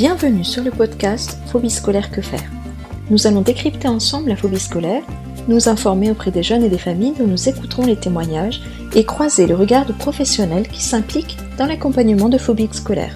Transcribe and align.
Bienvenue 0.00 0.44
sur 0.44 0.64
le 0.64 0.70
podcast 0.70 1.36
Phobie 1.52 1.68
scolaire 1.68 2.10
que 2.10 2.22
faire. 2.22 2.50
Nous 3.10 3.26
allons 3.26 3.42
décrypter 3.42 3.86
ensemble 3.86 4.30
la 4.30 4.36
phobie 4.36 4.58
scolaire, 4.58 5.02
nous 5.46 5.68
informer 5.68 6.10
auprès 6.10 6.30
des 6.30 6.42
jeunes 6.42 6.64
et 6.64 6.70
des 6.70 6.78
familles 6.78 7.12
dont 7.18 7.26
nous 7.26 7.50
écouterons 7.50 7.84
les 7.84 7.96
témoignages 7.96 8.62
et 8.94 9.04
croiser 9.04 9.46
le 9.46 9.54
regard 9.54 9.84
de 9.84 9.92
professionnels 9.92 10.68
qui 10.68 10.80
s'impliquent 10.82 11.36
dans 11.58 11.66
l'accompagnement 11.66 12.30
de 12.30 12.38
phobies 12.38 12.70
scolaires. 12.72 13.14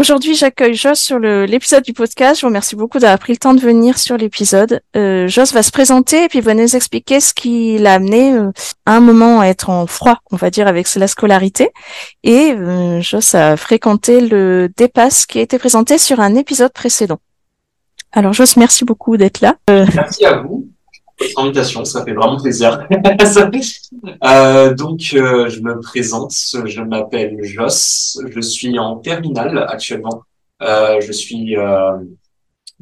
Aujourd'hui, 0.00 0.34
j'accueille 0.34 0.72
Joss 0.72 0.98
sur 0.98 1.18
l'épisode 1.18 1.82
du 1.82 1.92
podcast. 1.92 2.40
Je 2.40 2.46
vous 2.46 2.48
remercie 2.48 2.74
beaucoup 2.74 2.98
d'avoir 2.98 3.18
pris 3.18 3.34
le 3.34 3.36
temps 3.36 3.52
de 3.52 3.60
venir 3.60 3.98
sur 3.98 4.16
l'épisode. 4.16 4.80
Euh, 4.96 5.28
Joss 5.28 5.52
va 5.52 5.62
se 5.62 5.70
présenter 5.70 6.24
et 6.24 6.28
puis 6.28 6.40
va 6.40 6.54
nous 6.54 6.74
expliquer 6.74 7.20
ce 7.20 7.34
qui 7.34 7.76
l'a 7.76 7.92
amené 7.92 8.32
euh, 8.32 8.50
à 8.86 8.96
un 8.96 9.00
moment 9.00 9.40
à 9.40 9.48
être 9.48 9.68
en 9.68 9.86
froid, 9.86 10.20
on 10.30 10.36
va 10.36 10.48
dire, 10.48 10.66
avec 10.68 10.94
la 10.94 11.06
scolarité. 11.06 11.68
Et 12.22 12.54
euh, 12.54 13.02
Joss 13.02 13.34
a 13.34 13.58
fréquenté 13.58 14.22
le 14.22 14.70
dépasse 14.74 15.26
qui 15.26 15.38
a 15.38 15.42
été 15.42 15.58
présenté 15.58 15.98
sur 15.98 16.20
un 16.20 16.34
épisode 16.34 16.72
précédent. 16.72 17.18
Alors 18.12 18.32
Joss, 18.32 18.56
merci 18.56 18.86
beaucoup 18.86 19.18
d'être 19.18 19.42
là. 19.42 19.56
Euh, 19.68 19.84
merci 19.94 20.24
à 20.24 20.38
vous 20.38 20.66
invitation, 21.36 21.84
ça 21.84 22.04
fait 22.04 22.12
vraiment 22.12 22.40
plaisir. 22.40 22.86
euh, 24.24 24.74
donc, 24.74 25.00
euh, 25.14 25.48
je 25.48 25.60
me 25.60 25.80
présente, 25.80 26.32
je 26.32 26.80
m'appelle 26.80 27.38
Joss, 27.42 28.18
je 28.28 28.40
suis 28.40 28.78
en 28.78 28.96
terminale 28.96 29.66
actuellement. 29.68 30.22
Euh, 30.62 31.00
je 31.00 31.12
suis, 31.12 31.56
euh, 31.56 31.98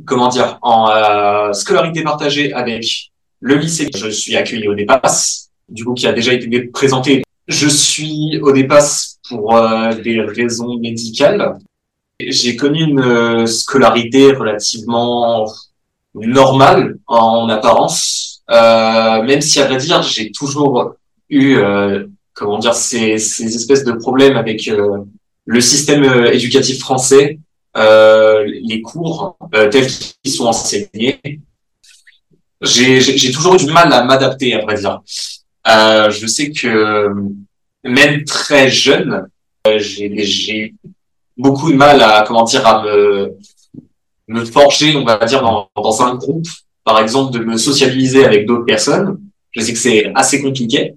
comment 0.05 0.29
dire, 0.29 0.59
en 0.63 0.91
euh, 0.91 1.53
scolarité 1.53 2.03
partagée 2.03 2.53
avec 2.53 3.11
le 3.41 3.57
lycée. 3.57 3.91
Je 3.95 4.09
suis 4.09 4.37
accueilli 4.37 4.69
au 4.69 4.75
DEPAS, 4.75 5.49
du 5.69 5.85
coup, 5.85 5.95
qui 5.95 6.07
a 6.07 6.13
déjà 6.13 6.33
été 6.33 6.61
présenté. 6.69 7.23
Je 7.47 7.69
suis 7.69 8.39
au 8.43 8.53
DEPAS 8.53 9.19
pour 9.29 9.57
euh, 9.57 9.95
des 9.95 10.21
raisons 10.21 10.79
médicales. 10.79 11.59
J'ai 12.21 12.57
connu 12.57 12.83
une 12.83 13.47
scolarité 13.47 14.33
relativement 14.33 15.47
normale 16.23 16.97
en 17.07 17.49
apparence 17.49 18.29
euh, 18.51 19.23
même 19.23 19.41
si 19.41 19.61
à 19.61 19.67
vrai 19.67 19.77
dire, 19.77 20.03
j'ai 20.03 20.31
toujours 20.33 20.95
eu, 21.29 21.57
euh, 21.57 22.07
comment 22.33 22.59
dire, 22.59 22.75
ces, 22.75 23.19
ces, 23.19 23.55
espèces 23.55 23.85
de 23.85 23.93
problèmes 23.93 24.37
avec 24.37 24.69
euh, 24.69 24.99
le 25.45 25.61
système 25.61 26.05
euh, 26.05 26.33
éducatif 26.33 26.79
français, 26.79 27.39
les 27.77 28.81
cours 28.83 29.37
tels 29.71 29.87
qu'ils 29.87 30.33
sont 30.33 30.47
enseignés. 30.47 31.21
J'ai 32.61 33.31
toujours 33.31 33.55
eu 33.55 33.59
du 33.59 33.73
mal 33.73 33.93
à 33.93 34.03
m'adapter, 34.03 34.55
à 34.55 34.63
vrai 34.63 34.75
dire. 34.77 35.01
je 35.65 36.27
sais 36.27 36.51
que 36.51 37.09
même 37.85 38.25
très 38.25 38.69
jeune, 38.69 39.29
j'ai 39.77 40.75
beaucoup 41.37 41.71
de 41.71 41.77
mal 41.77 42.03
à, 42.03 42.25
comment 42.27 42.43
dire, 42.43 42.67
à 42.67 42.83
me, 42.83 43.37
me 44.29 44.45
forger, 44.45 44.97
on 44.97 45.05
va 45.05 45.19
dire, 45.25 45.43
dans, 45.43 45.69
dans 45.77 46.03
un 46.03 46.15
groupe 46.15 46.47
par 46.89 47.01
exemple, 47.01 47.39
de 47.39 47.45
me 47.45 47.59
sociabiliser 47.59 48.25
avec 48.25 48.47
d'autres 48.47 48.65
personnes. 48.65 49.19
Je 49.51 49.61
sais 49.61 49.73
que 49.75 49.79
c'est 49.79 50.11
assez 50.15 50.41
compliqué, 50.41 50.95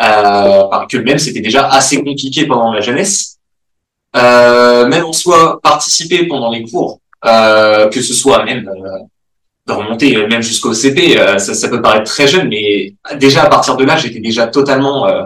euh, 0.00 0.86
que 0.90 0.96
même 0.96 1.18
c'était 1.18 1.40
déjà 1.40 1.68
assez 1.68 2.02
compliqué 2.02 2.46
pendant 2.46 2.72
ma 2.72 2.80
jeunesse. 2.80 3.36
Euh, 4.16 4.88
même 4.88 5.04
en 5.04 5.12
soi, 5.12 5.60
participer 5.62 6.26
pendant 6.26 6.50
les 6.50 6.62
cours, 6.64 7.00
euh, 7.26 7.88
que 7.90 8.00
ce 8.00 8.14
soit 8.14 8.44
même 8.44 8.66
euh, 8.66 8.98
de 9.66 9.72
remonter 9.74 10.26
même 10.26 10.40
jusqu'au 10.40 10.72
CP, 10.72 11.20
euh, 11.20 11.36
ça, 11.38 11.52
ça, 11.52 11.68
peut 11.68 11.82
paraître 11.82 12.10
très 12.10 12.26
jeune, 12.26 12.48
mais 12.48 12.94
déjà 13.16 13.42
à 13.42 13.50
partir 13.50 13.76
de 13.76 13.84
là, 13.84 13.98
j'étais 13.98 14.20
déjà 14.20 14.46
totalement 14.46 15.06
euh, 15.06 15.24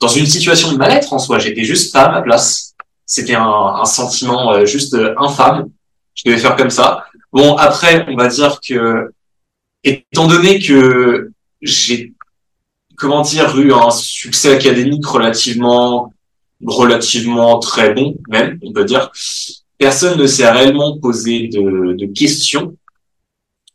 dans 0.00 0.08
une 0.08 0.26
situation 0.26 0.70
de 0.70 0.76
mal-être 0.76 1.12
en 1.12 1.18
soi. 1.18 1.40
J'étais 1.40 1.64
juste 1.64 1.92
pas 1.92 2.02
à 2.02 2.12
ma 2.12 2.22
place. 2.22 2.74
C'était 3.04 3.34
un, 3.34 3.42
un, 3.82 3.84
sentiment 3.84 4.64
juste 4.64 4.96
infâme. 5.16 5.70
Je 6.16 6.22
devais 6.24 6.38
faire 6.38 6.56
comme 6.56 6.70
ça. 6.70 7.06
Bon, 7.32 7.54
après, 7.56 8.04
on 8.08 8.16
va 8.16 8.28
dire 8.28 8.58
que, 8.66 9.12
étant 9.84 10.26
donné 10.26 10.58
que 10.58 11.30
j'ai, 11.62 12.14
comment 12.96 13.22
dire, 13.22 13.56
eu 13.58 13.72
un 13.72 13.90
succès 13.90 14.54
académique 14.54 15.06
relativement, 15.06 16.12
relativement 16.64 17.58
très 17.58 17.92
bon, 17.92 18.16
même, 18.28 18.58
on 18.64 18.72
peut 18.72 18.84
dire, 18.84 19.10
personne 19.78 20.18
ne 20.18 20.26
s'est 20.26 20.50
réellement 20.50 20.98
posé 20.98 21.48
de, 21.48 21.92
de 21.92 22.06
questions 22.06 22.74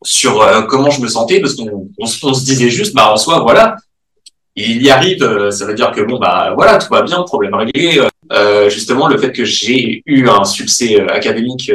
sur 0.04 0.42
euh, 0.42 0.64
comment 0.64 0.90
je 0.90 1.02
me 1.02 1.08
sentais, 1.08 1.40
parce 1.40 1.56
qu'on 1.56 1.88
on, 2.00 2.06
se 2.08 2.44
disait 2.44 2.70
juste, 2.70 2.96
bah, 2.96 3.12
en 3.14 3.18
soi, 3.18 3.42
voilà, 3.42 3.76
il 4.56 4.82
y 4.82 4.90
arrive, 4.90 5.24
euh, 5.24 5.52
ça 5.52 5.66
veut 5.66 5.76
dire 5.76 5.92
que 5.92 6.02
bon, 6.02 6.18
bah, 6.18 6.54
voilà, 6.56 6.80
tout 6.80 6.92
va 6.92 7.04
bien, 7.04 7.22
problème 7.22 7.54
réglé. 7.54 8.02
Euh, 8.32 8.70
justement, 8.70 9.08
le 9.08 9.18
fait 9.18 9.32
que 9.32 9.46
j'ai 9.46 10.02
eu 10.06 10.28
un 10.28 10.44
succès 10.44 11.00
académique 11.02 11.72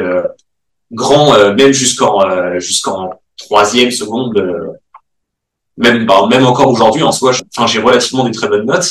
grand, 0.92 1.34
euh, 1.34 1.54
même 1.54 1.72
jusqu'en 1.72 2.22
euh, 2.22 2.58
jusqu'en 2.58 3.10
troisième, 3.36 3.90
seconde, 3.90 4.36
euh, 4.38 4.72
même 5.76 6.06
bah, 6.06 6.26
même 6.30 6.46
encore 6.46 6.68
aujourd'hui 6.68 7.02
en 7.02 7.12
soi. 7.12 7.32
Enfin, 7.56 7.66
j'ai 7.66 7.80
relativement 7.80 8.24
des 8.24 8.32
très 8.32 8.48
bonnes 8.48 8.66
notes, 8.66 8.90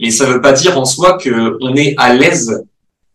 mais 0.00 0.10
ça 0.10 0.26
veut 0.26 0.40
pas 0.40 0.52
dire 0.52 0.78
en 0.78 0.84
soi 0.84 1.18
que 1.18 1.56
on 1.60 1.74
est 1.74 1.94
à 1.98 2.14
l'aise. 2.14 2.64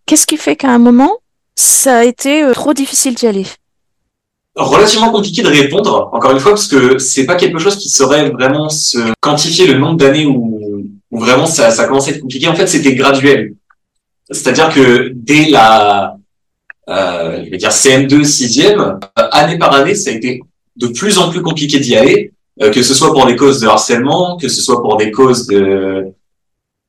Qu'est-ce 0.05 0.27
qui 0.27 0.38
fait 0.38 0.55
qu'à 0.55 0.69
un 0.69 0.79
moment 0.79 1.17
ça 1.55 1.97
a 1.97 2.03
été 2.03 2.47
trop 2.53 2.73
difficile 2.73 3.15
d'y 3.15 3.25
aller? 3.25 3.45
Relativement 4.55 5.11
compliqué 5.11 5.41
de 5.41 5.47
répondre, 5.47 6.09
encore 6.13 6.31
une 6.31 6.39
fois, 6.39 6.51
parce 6.51 6.67
que 6.67 6.99
c'est 6.99 7.25
pas 7.25 7.35
quelque 7.35 7.59
chose 7.59 7.77
qui 7.77 7.89
saurait 7.89 8.29
vraiment 8.29 8.69
se 8.69 8.97
quantifier 9.21 9.67
le 9.67 9.77
nombre 9.79 9.97
d'années 9.97 10.25
où, 10.25 10.83
où 11.11 11.19
vraiment 11.19 11.45
ça, 11.45 11.71
ça 11.71 11.83
a 11.83 11.88
commencé 11.88 12.11
à 12.11 12.15
être 12.15 12.21
compliqué. 12.21 12.47
En 12.47 12.55
fait, 12.55 12.67
c'était 12.67 12.94
graduel. 12.94 13.55
C'est-à-dire 14.29 14.73
que 14.73 15.11
dès 15.15 15.49
la, 15.49 16.16
euh, 16.90 17.44
je 17.44 17.50
vais 17.50 17.58
dire 17.58 17.70
CM2, 17.70 18.24
6e, 18.24 18.80
euh, 18.80 19.28
année 19.31 19.58
par 19.58 19.74
année, 19.74 19.96
ça 19.96 20.09
a 20.09 20.14
été 20.14 20.42
de 20.75 20.88
plus 20.88 21.18
en 21.18 21.30
plus 21.30 21.42
compliqué 21.42 21.80
d'y 21.80 21.96
aller, 21.96 22.31
euh, 22.62 22.72
que 22.72 22.81
ce 22.81 22.94
soit 22.94 23.12
pour 23.12 23.25
des 23.25 23.36
causes 23.36 23.59
de 23.59 23.68
harcèlement, 23.68 24.38
que 24.38 24.48
ce 24.48 24.62
soit 24.62 24.81
pour 24.81 24.98
des 24.98 25.12
causes 25.12 25.48
de 25.48 26.08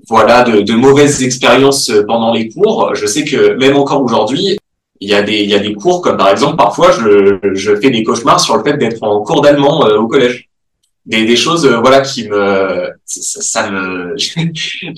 voilà 0.08 0.44
de, 0.44 0.60
de 0.60 0.74
mauvaises 0.74 1.22
expériences 1.22 1.90
pendant 2.06 2.32
les 2.32 2.48
cours. 2.48 2.94
Je 2.94 3.06
sais 3.06 3.24
que 3.24 3.56
même 3.56 3.76
encore 3.76 4.02
aujourd'hui, 4.02 4.56
il 5.00 5.08
y 5.08 5.14
a 5.14 5.22
des 5.22 5.40
il 5.40 5.50
y 5.50 5.54
a 5.54 5.58
des 5.58 5.74
cours 5.74 6.00
comme 6.00 6.16
par 6.16 6.30
exemple 6.30 6.56
parfois 6.56 6.92
je 6.92 7.38
je 7.54 7.76
fais 7.76 7.90
des 7.90 8.04
cauchemars 8.04 8.40
sur 8.40 8.56
le 8.56 8.62
fait 8.62 8.76
d'être 8.76 9.02
en 9.02 9.20
cours 9.22 9.42
d'allemand 9.42 9.86
au 9.86 10.06
collège 10.06 10.48
des, 11.08 11.24
des 11.24 11.36
choses 11.36 11.64
euh, 11.64 11.78
voilà 11.78 12.02
qui 12.02 12.28
me 12.28 12.90
ça, 13.04 13.40
ça 13.40 13.70
me 13.70 14.14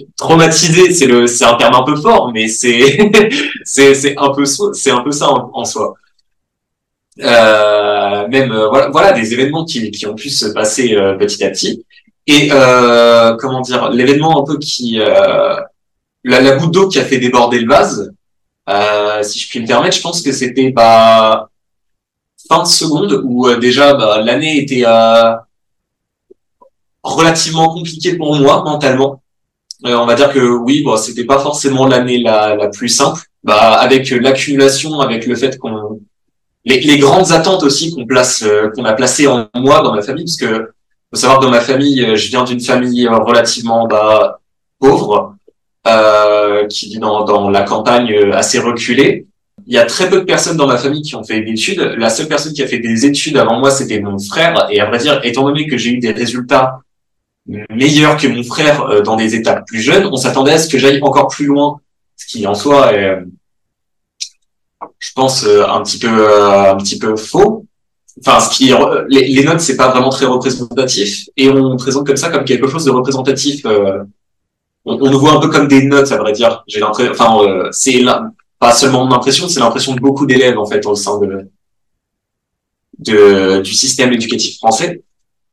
traumatisé 0.17 0.93
c'est 0.93 1.07
le 1.07 1.27
c'est 1.27 1.45
un 1.45 1.55
terme 1.55 1.77
un 1.77 1.85
peu 1.85 1.97
fort 1.97 2.33
mais 2.35 2.49
c'est 2.49 2.99
c'est 3.65 3.95
c'est 3.95 4.15
un 4.19 4.31
peu 4.31 4.45
c'est 4.45 4.91
un 4.91 5.01
peu 5.01 5.13
ça 5.13 5.31
en, 5.31 5.65
soi. 5.65 5.95
Euh, 7.21 8.29
même 8.29 8.51
euh, 8.51 8.69
voilà 8.69 8.89
voilà 8.91 9.13
des 9.13 9.33
événements 9.33 9.65
qui 9.65 9.91
qui 9.91 10.07
ont 10.07 10.15
pu 10.15 10.31
se 10.31 10.47
passer 10.47 10.97
euh, 10.97 11.17
petit 11.17 11.45
à 11.45 11.51
petit. 11.51 11.87
Et 12.27 12.49
euh, 12.53 13.37
comment 13.37 13.61
dire 13.61 13.91
l'événement 13.91 14.43
un 14.43 14.45
peu 14.45 14.59
qui 14.59 14.99
la, 14.99 15.69
la 16.25 16.57
goutte 16.57 16.73
d'eau 16.73 16.89
qui 16.89 16.99
a 16.99 17.05
fait 17.05 17.19
déborder 17.19 17.61
le 17.61 17.69
vase 17.69 18.13
si 19.23 19.39
je 19.39 19.49
puis 19.49 19.61
me 19.61 19.67
permettre 19.67 19.97
je 19.97 20.03
pense 20.03 20.23
que 20.23 20.33
c'était 20.33 20.71
bah 20.71 21.49
fin 22.49 22.63
de 22.63 22.69
seconde 22.69 23.21
où 23.25 23.53
déjà 23.57 23.95
bah, 23.95 24.21
l'année 24.23 24.59
était 24.59 24.85
à 24.85 25.47
relativement 27.03 27.73
compliqué 27.73 28.17
pour 28.17 28.37
moi 28.37 28.63
mentalement. 28.63 29.23
Euh, 29.87 29.97
on 29.97 30.07
va 30.07 30.15
dire 30.15 30.33
que 30.33 30.41
oui, 30.41 30.83
bon, 30.83 30.97
c'était 30.97 31.25
pas 31.25 31.39
forcément 31.39 31.87
l'année 31.87 32.19
la, 32.21 32.55
la 32.55 32.69
plus 32.69 32.89
simple. 32.89 33.23
Bah, 33.43 33.79
avec 33.81 34.11
l'accumulation, 34.11 35.01
avec 35.01 35.25
le 35.27 35.35
fait 35.35 35.57
qu'on 35.59 35.99
les, 36.65 36.81
les, 36.81 36.99
grandes 36.99 37.33
attentes 37.33 37.63
aussi 37.63 37.95
qu'on 37.95 38.05
place, 38.05 38.43
euh, 38.43 38.69
qu'on 38.75 38.85
a 38.85 38.93
placées 38.93 39.27
en 39.27 39.49
moi 39.55 39.81
dans 39.81 39.95
ma 39.95 40.03
famille, 40.03 40.25
parce 40.25 40.37
que 40.37 40.71
faut 41.11 41.19
savoir 41.19 41.41
que 41.41 41.47
dans 41.47 41.51
ma 41.51 41.61
famille, 41.61 42.05
euh, 42.05 42.17
je 42.17 42.29
viens 42.29 42.45
d'une 42.45 42.61
famille 42.61 43.09
relativement 43.09 43.87
bah, 43.87 44.41
pauvre, 44.79 45.37
euh, 45.87 46.67
qui 46.67 46.91
vit 46.91 46.99
dans, 46.99 47.25
dans 47.25 47.49
la 47.49 47.63
campagne 47.63 48.15
assez 48.35 48.59
reculée. 48.59 49.27
Il 49.67 49.75
y 49.75 49.79
a 49.79 49.87
très 49.87 50.11
peu 50.11 50.21
de 50.21 50.25
personnes 50.25 50.57
dans 50.57 50.67
ma 50.67 50.77
famille 50.77 51.03
qui 51.03 51.17
ont 51.17 51.25
fait 51.25 51.41
des 51.41 51.53
études. 51.53 51.81
La 51.81 52.11
seule 52.11 52.29
personne 52.29 52.53
qui 52.53 52.63
a 52.63 52.67
fait 52.67 52.79
des 52.79 53.07
études 53.07 53.37
avant 53.37 53.59
moi, 53.59 53.71
c'était 53.71 54.01
mon 54.01 54.19
frère. 54.19 54.67
Et 54.71 54.81
à 54.81 54.87
vrai 54.87 54.99
dire, 54.99 55.21
étant 55.23 55.45
donné 55.45 55.67
que 55.67 55.79
j'ai 55.79 55.91
eu 55.91 55.99
des 55.99 56.13
résultats 56.13 56.81
meilleur 57.71 58.17
que 58.17 58.27
mon 58.27 58.43
frère 58.43 58.83
euh, 58.83 59.03
dans 59.03 59.17
des 59.17 59.35
étapes 59.35 59.67
plus 59.67 59.81
jeunes, 59.81 60.07
on 60.07 60.17
s'attendait 60.17 60.53
à 60.53 60.59
ce 60.59 60.69
que 60.69 60.79
j'aille 60.79 61.03
encore 61.03 61.29
plus 61.29 61.47
loin, 61.47 61.81
ce 62.17 62.27
qui 62.27 62.47
en 62.47 62.55
soi 62.55 62.95
est, 62.95 63.19
je 64.99 65.13
pense, 65.15 65.45
euh, 65.45 65.67
un 65.67 65.83
petit 65.83 65.99
peu, 65.99 66.09
euh, 66.09 66.73
un 66.73 66.77
petit 66.77 66.99
peu 66.99 67.17
faux. 67.17 67.67
Enfin, 68.21 68.41
ce 68.41 68.51
qui, 68.57 68.73
les, 69.09 69.29
les 69.29 69.45
notes, 69.45 69.61
c'est 69.61 69.77
pas 69.77 69.91
vraiment 69.91 70.11
très 70.11 70.27
représentatif, 70.27 71.29
et 71.37 71.49
on 71.49 71.77
présente 71.77 72.07
comme 72.07 72.17
ça 72.17 72.29
comme 72.29 72.45
quelque 72.45 72.69
chose 72.69 72.85
de 72.85 72.91
représentatif. 72.91 73.65
on, 73.65 74.07
on 74.85 75.11
nous 75.11 75.19
voit 75.19 75.33
un 75.33 75.41
peu 75.41 75.49
comme 75.49 75.69
des 75.69 75.85
notes, 75.85 76.13
à 76.13 76.19
vrai 76.19 76.33
dire. 76.33 76.63
J'ai 76.67 76.81
l'impression, 76.81 77.13
enfin, 77.13 77.69
c'est 77.73 78.05
pas 78.59 78.73
seulement 78.73 79.07
mon 79.07 79.15
impression, 79.15 79.49
c'est 79.49 79.61
l'impression 79.61 79.95
de 79.95 80.01
beaucoup 80.01 80.27
d'élèves 80.27 80.59
en 80.59 80.67
fait 80.67 80.85
au 80.85 80.95
sein 80.95 81.19
de, 81.19 81.49
de 82.99 83.63
du 83.63 83.73
système 83.73 84.13
éducatif 84.13 84.59
français. 84.59 85.03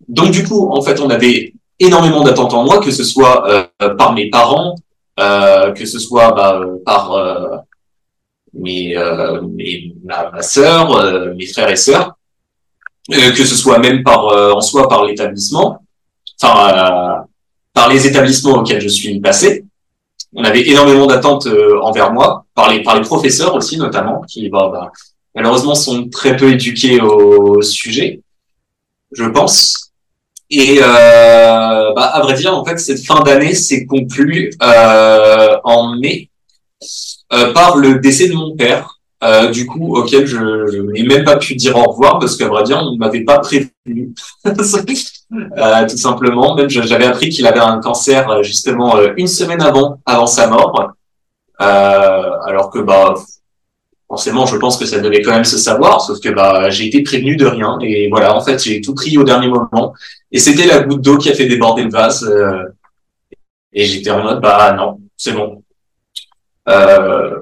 Donc 0.10 0.32
du 0.32 0.44
coup, 0.44 0.70
en 0.70 0.82
fait, 0.82 1.00
on 1.00 1.10
avait 1.10 1.54
énormément 1.80 2.24
d'attentes 2.24 2.54
en 2.54 2.64
moi, 2.64 2.80
que 2.80 2.92
ce 2.92 3.04
soit 3.04 3.48
euh, 3.82 3.96
par 3.96 4.14
mes 4.14 4.30
parents, 4.30 4.76
euh, 5.20 5.72
que 5.74 5.86
ce 5.86 6.00
soit 6.00 6.32
bah, 6.32 6.62
par 6.86 7.14
euh, 7.14 7.58
mes, 8.54 8.98
euh, 8.98 9.42
mes, 9.42 9.94
ma, 10.04 10.32
ma 10.32 10.42
sœur, 10.42 10.96
euh, 10.96 11.34
mes 11.36 11.46
frères 11.46 11.70
et 11.70 11.76
sœurs, 11.76 12.16
euh, 13.14 13.32
que 13.32 13.46
ce 13.46 13.56
soit 13.56 13.80
même 13.80 14.04
par 14.04 14.26
en 14.26 14.62
soi 14.62 14.88
par 14.88 15.06
l'établissement, 15.06 15.84
enfin 16.42 17.26
par 17.74 17.90
les 17.90 18.08
établissements 18.08 18.58
auxquels 18.58 18.82
je 18.82 18.88
suis 18.88 19.20
passé. 19.20 19.66
On 20.36 20.44
avait 20.44 20.68
énormément 20.68 21.08
d'attentes 21.08 21.48
envers 21.82 22.12
moi, 22.12 22.46
par 22.54 22.70
les 22.70 22.84
par 22.84 22.96
les 22.96 23.02
professeurs 23.02 23.56
aussi 23.56 23.78
notamment, 23.78 24.22
qui 24.22 24.50
bah, 24.50 24.70
bah, 24.72 24.92
malheureusement 25.34 25.76
sont 25.76 26.10
très 26.10 26.36
peu 26.36 26.52
éduqués 26.52 27.00
au 27.02 27.62
sujet, 27.62 28.22
je 29.12 29.26
pense. 29.26 29.87
Et 30.50 30.80
euh, 30.82 31.94
bah, 31.94 32.04
à 32.14 32.22
vrai 32.22 32.36
dire, 32.36 32.58
en 32.58 32.64
fait, 32.64 32.78
cette 32.78 33.06
fin 33.06 33.22
d'année 33.22 33.54
s'est 33.54 33.86
conclue 33.86 34.52
euh, 34.64 35.58
en 35.64 35.98
mai 35.98 36.30
euh, 37.34 37.52
par 37.54 37.76
le 37.76 38.00
décès 38.00 38.30
de 38.30 38.34
mon 38.34 38.56
père, 38.56 39.00
euh, 39.24 39.50
du 39.50 39.66
coup, 39.66 39.98
auquel 39.98 40.26
je, 40.26 40.38
n'ai 40.94 41.04
même 41.04 41.26
pas 41.26 41.38
pu 41.38 41.56
dire 41.56 41.76
au 41.76 41.84
revoir 41.84 42.20
parce 42.20 42.38
qu'à 42.38 42.48
vrai 42.48 42.64
dire, 42.64 42.80
on 42.82 42.94
ne 42.94 42.98
m'avait 42.98 43.26
pas 43.26 43.40
prévenu, 43.40 44.14
euh, 44.46 45.88
tout 45.90 45.98
simplement. 45.98 46.56
Même 46.56 46.70
j'avais 46.70 47.06
appris 47.06 47.30
qu'il 47.30 47.46
avait 47.46 47.60
un 47.60 47.80
cancer 47.80 48.44
justement 48.44 48.96
une 49.18 49.28
semaine 49.28 49.62
avant, 49.62 50.00
avant 50.06 50.28
sa 50.28 50.48
mort, 50.48 50.94
alors 51.58 52.70
que 52.70 52.80
bah 52.80 53.16
forcément, 54.08 54.46
je 54.46 54.56
pense 54.58 54.78
que 54.78 54.86
ça 54.86 55.00
devait 55.00 55.22
quand 55.22 55.34
même 55.34 55.44
se 55.44 55.58
savoir, 55.58 56.02
sauf 56.02 56.20
que 56.20 56.30
bah 56.30 56.70
j'ai 56.70 56.88
été 56.88 57.04
prévenu 57.04 57.36
de 57.36 57.46
rien 57.46 57.78
et 57.82 58.08
voilà, 58.10 58.36
en 58.36 58.42
fait, 58.42 58.64
j'ai 58.64 58.82
tout 58.82 58.94
pris 58.94 59.18
au 59.18 59.24
dernier 59.24 59.48
moment 59.48 59.94
et 60.32 60.40
c'était 60.40 60.66
la 60.66 60.80
goutte 60.80 61.02
d'eau 61.02 61.18
qui 61.18 61.30
a 61.30 61.34
fait 61.34 61.48
déborder 61.48 61.84
le 61.84 61.90
vase 61.90 62.24
euh, 62.24 62.64
et 63.74 63.86
j'étais 63.86 64.10
en 64.10 64.24
mode 64.24 64.42
bah 64.42 64.74
non, 64.74 65.00
c'est 65.18 65.34
bon. 65.34 65.64
Euh, 66.70 67.36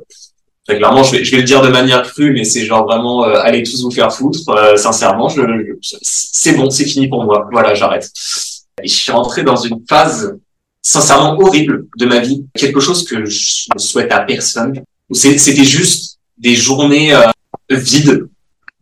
très 0.67 0.77
clairement, 0.77 1.03
je 1.03 1.17
vais, 1.17 1.23
je 1.23 1.31
vais 1.31 1.37
le 1.37 1.43
dire 1.43 1.61
de 1.61 1.69
manière 1.69 2.03
crue, 2.03 2.33
mais 2.33 2.43
c'est 2.43 2.65
genre 2.65 2.85
vraiment 2.85 3.25
euh, 3.25 3.39
allez 3.41 3.63
tous 3.63 3.83
vous 3.83 3.91
faire 3.91 4.13
foutre. 4.13 4.49
Euh, 4.49 4.75
sincèrement, 4.75 5.29
je, 5.29 5.41
c'est 5.81 6.53
bon, 6.53 6.69
c'est 6.69 6.85
fini 6.85 7.07
pour 7.07 7.23
moi. 7.23 7.47
Voilà, 7.51 7.73
j'arrête. 7.73 8.11
Et 8.83 8.87
je 8.87 8.93
suis 8.93 9.11
rentré 9.11 9.43
dans 9.43 9.55
une 9.55 9.83
phase 9.87 10.37
sincèrement 10.81 11.39
horrible 11.39 11.87
de 11.97 12.05
ma 12.05 12.19
vie, 12.19 12.45
quelque 12.53 12.79
chose 12.79 13.05
que 13.05 13.25
je 13.25 13.67
ne 13.73 13.79
souhaite 13.79 14.11
à 14.11 14.19
personne. 14.19 14.83
C'était 15.11 15.63
juste 15.63 16.14
des 16.37 16.55
journées 16.55 17.13
euh, 17.13 17.21
vides. 17.69 18.27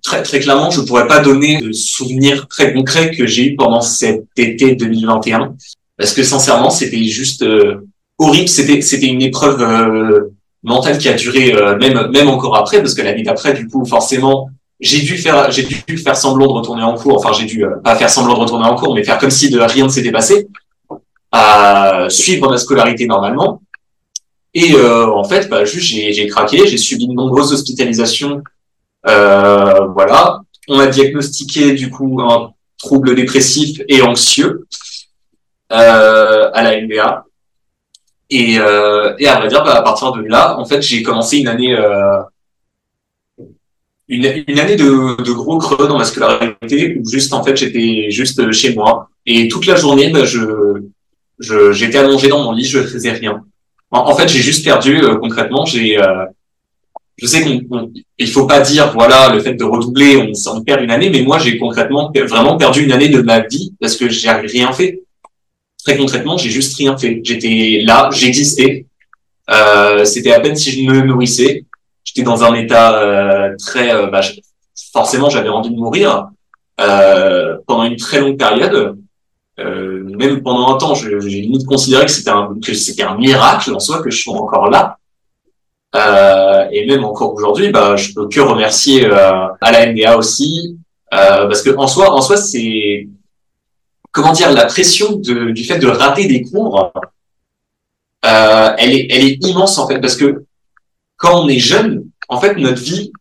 Très, 0.03 0.21
très 0.21 0.39
clairement, 0.39 0.69
je 0.69 0.81
pourrais 0.81 1.07
pas 1.07 1.19
donner 1.19 1.61
de 1.61 1.71
souvenirs 1.71 2.47
très 2.49 2.73
concrets 2.73 3.11
que 3.11 3.25
j'ai 3.25 3.47
eu 3.47 3.55
pendant 3.55 3.81
cet 3.81 4.25
été 4.35 4.75
2021. 4.75 5.55
Parce 5.97 6.13
que 6.13 6.23
sincèrement, 6.23 6.69
c'était 6.69 7.03
juste 7.05 7.43
euh, 7.43 7.87
horrible. 8.17 8.49
C'était, 8.49 8.81
c'était 8.81 9.07
une 9.07 9.21
épreuve 9.21 9.61
euh, 9.61 10.33
mentale 10.63 10.97
qui 10.97 11.07
a 11.07 11.13
duré 11.13 11.53
même, 11.79 12.09
même 12.11 12.27
encore 12.27 12.57
après, 12.57 12.79
parce 12.79 12.93
que 12.93 13.01
l'année 13.01 13.23
d'après, 13.23 13.53
du 13.53 13.67
coup, 13.67 13.85
forcément, 13.85 14.49
j'ai 14.81 15.01
dû 15.01 15.17
faire, 15.17 15.49
j'ai 15.51 15.63
dû 15.63 15.97
faire 15.97 16.17
semblant 16.17 16.47
de 16.47 16.53
retourner 16.53 16.83
en 16.83 16.95
cours. 16.95 17.17
Enfin, 17.17 17.31
j'ai 17.37 17.45
dû 17.45 17.65
pas 17.83 17.95
faire 17.95 18.09
semblant 18.09 18.33
de 18.33 18.39
retourner 18.39 18.65
en 18.65 18.75
cours, 18.75 18.93
mais 18.93 19.03
faire 19.03 19.17
comme 19.17 19.31
si 19.31 19.49
de 19.49 19.59
rien 19.59 19.85
ne 19.85 19.89
s'était 19.89 20.11
passé, 20.11 20.47
à 21.31 22.07
suivre 22.09 22.49
ma 22.49 22.57
scolarité 22.57 23.05
normalement. 23.07 23.61
Et 24.53 24.73
euh, 24.73 25.11
en 25.11 25.23
fait, 25.23 25.49
bah, 25.49 25.65
juste 25.65 25.87
j'ai 25.87 26.27
craqué, 26.27 26.67
j'ai 26.67 26.77
subi 26.77 27.07
de 27.07 27.13
nombreuses 27.13 27.53
hospitalisations. 27.53 28.43
Euh, 29.07 29.87
voilà, 29.87 30.41
on 30.67 30.79
a 30.79 30.87
diagnostiqué 30.87 31.73
du 31.73 31.89
coup 31.89 32.21
un 32.21 32.53
trouble 32.77 33.15
dépressif 33.15 33.81
et 33.87 34.01
anxieux 34.01 34.67
euh, 35.71 36.51
à 36.53 36.63
la 36.63 36.81
MBA. 36.81 37.25
Et, 38.29 38.59
euh, 38.59 39.15
et 39.19 39.27
à 39.27 39.39
vrai 39.39 39.47
dire, 39.47 39.63
bah, 39.63 39.75
à 39.75 39.81
partir 39.81 40.11
de 40.11 40.21
là, 40.21 40.57
en 40.59 40.65
fait, 40.65 40.81
j'ai 40.81 41.03
commencé 41.03 41.37
une 41.37 41.47
année, 41.47 41.75
euh, 41.75 42.21
une, 44.07 44.43
une, 44.47 44.59
année 44.59 44.75
de, 44.75 45.21
de, 45.21 45.31
gros 45.31 45.57
creux 45.57 45.87
dans 45.87 45.97
ma 45.97 46.05
scolarité 46.05 46.97
où 46.97 47.09
juste 47.09 47.33
en 47.33 47.43
fait 47.43 47.55
j'étais 47.55 48.11
juste 48.11 48.51
chez 48.51 48.75
moi 48.75 49.09
et 49.25 49.47
toute 49.47 49.65
la 49.65 49.75
journée, 49.75 50.09
bah, 50.09 50.25
je 50.25 50.83
j'étais 51.71 51.97
allongé 51.97 52.27
dans 52.27 52.43
mon 52.43 52.51
lit, 52.51 52.65
je 52.65 52.83
faisais 52.83 53.11
rien. 53.11 53.43
En, 53.93 54.15
fait, 54.15 54.27
j'ai 54.27 54.39
juste 54.39 54.65
perdu 54.65 55.03
euh, 55.03 55.15
concrètement. 55.17 55.65
J'ai, 55.65 55.99
euh, 55.99 56.25
je 57.17 57.27
sais 57.27 57.43
qu'il 57.43 58.27
faut 58.27 58.47
pas 58.47 58.59
dire 58.59 58.91
voilà 58.91 59.29
le 59.29 59.39
fait 59.39 59.53
de 59.53 59.63
redoubler, 59.63 60.17
on, 60.17 60.31
on 60.51 60.63
perd 60.63 60.81
une 60.81 60.89
année, 60.89 61.11
mais 61.11 61.21
moi 61.21 61.37
j'ai 61.37 61.59
concrètement 61.59 62.11
vraiment 62.27 62.57
perdu 62.57 62.83
une 62.83 62.91
année 62.91 63.09
de 63.09 63.21
ma 63.21 63.41
vie 63.41 63.73
parce 63.79 63.95
que 63.95 64.09
j'ai 64.09 64.31
rien 64.31 64.71
fait. 64.73 65.03
Très 65.83 65.95
concrètement, 65.95 66.37
j'ai 66.37 66.49
juste 66.49 66.75
rien 66.77 66.97
fait. 66.97 67.21
J'étais 67.23 67.81
là, 67.83 68.09
j'existais. 68.11 68.87
Euh, 69.51 70.05
C'était 70.05 70.33
à 70.33 70.39
peine 70.39 70.55
si 70.55 70.71
je 70.71 70.89
me 70.89 71.01
nourrissais. 71.01 71.65
J'étais 72.03 72.23
dans 72.23 72.43
un 72.43 72.55
état 72.55 72.97
euh, 72.99 73.55
très, 73.59 74.09
bah, 74.09 74.21
forcément, 74.91 75.29
j'avais 75.29 75.49
envie 75.49 75.69
de 75.69 75.75
mourir 75.75 76.29
pendant 77.67 77.83
une 77.83 77.97
très 77.97 78.21
longue 78.21 78.37
période. 78.37 78.97
Euh, 79.59 80.03
même 80.03 80.41
pendant 80.41 80.73
un 80.73 80.77
temps, 80.77 80.95
j'ai 80.95 81.17
limite 81.19 81.65
considéré 81.65 82.05
que 82.05 82.11
c'était 82.11 82.31
un, 82.31 82.55
que 82.63 82.73
c'était 82.73 83.03
un 83.03 83.15
miracle 83.15 83.73
en 83.73 83.79
soi 83.79 84.01
que 84.01 84.09
je 84.09 84.21
sois 84.21 84.35
encore 84.35 84.69
là. 84.69 84.97
Euh, 85.95 86.67
et 86.71 86.87
même 86.87 87.05
encore 87.05 87.33
aujourd'hui, 87.33 87.69
bah, 87.69 87.95
je 87.95 88.13
peux 88.13 88.27
que 88.27 88.39
remercier 88.39 89.05
euh, 89.05 89.47
à 89.61 89.71
la 89.71 89.85
NDA 89.85 90.17
aussi, 90.17 90.77
euh, 91.13 91.47
parce 91.47 91.61
que 91.61 91.75
en 91.75 91.85
soi, 91.87 92.11
en 92.11 92.21
soi, 92.21 92.37
c'est 92.37 93.07
comment 94.11 94.31
dire 94.31 94.51
la 94.51 94.65
pression 94.65 95.13
de, 95.17 95.51
du 95.51 95.63
fait 95.63 95.77
de 95.77 95.87
rater 95.87 96.25
des 96.27 96.41
cours, 96.41 96.91
euh, 98.25 98.75
elle 98.79 98.91
est, 98.91 99.07
elle 99.11 99.23
est 99.23 99.45
immense 99.45 99.77
en 99.77 99.87
fait, 99.87 99.99
parce 99.99 100.15
que 100.15 100.45
quand 101.17 101.43
on 101.43 101.47
est 101.47 101.59
jeune, 101.59 102.05
en 102.27 102.39
fait, 102.39 102.55
notre 102.55 102.81
vie 102.81 103.11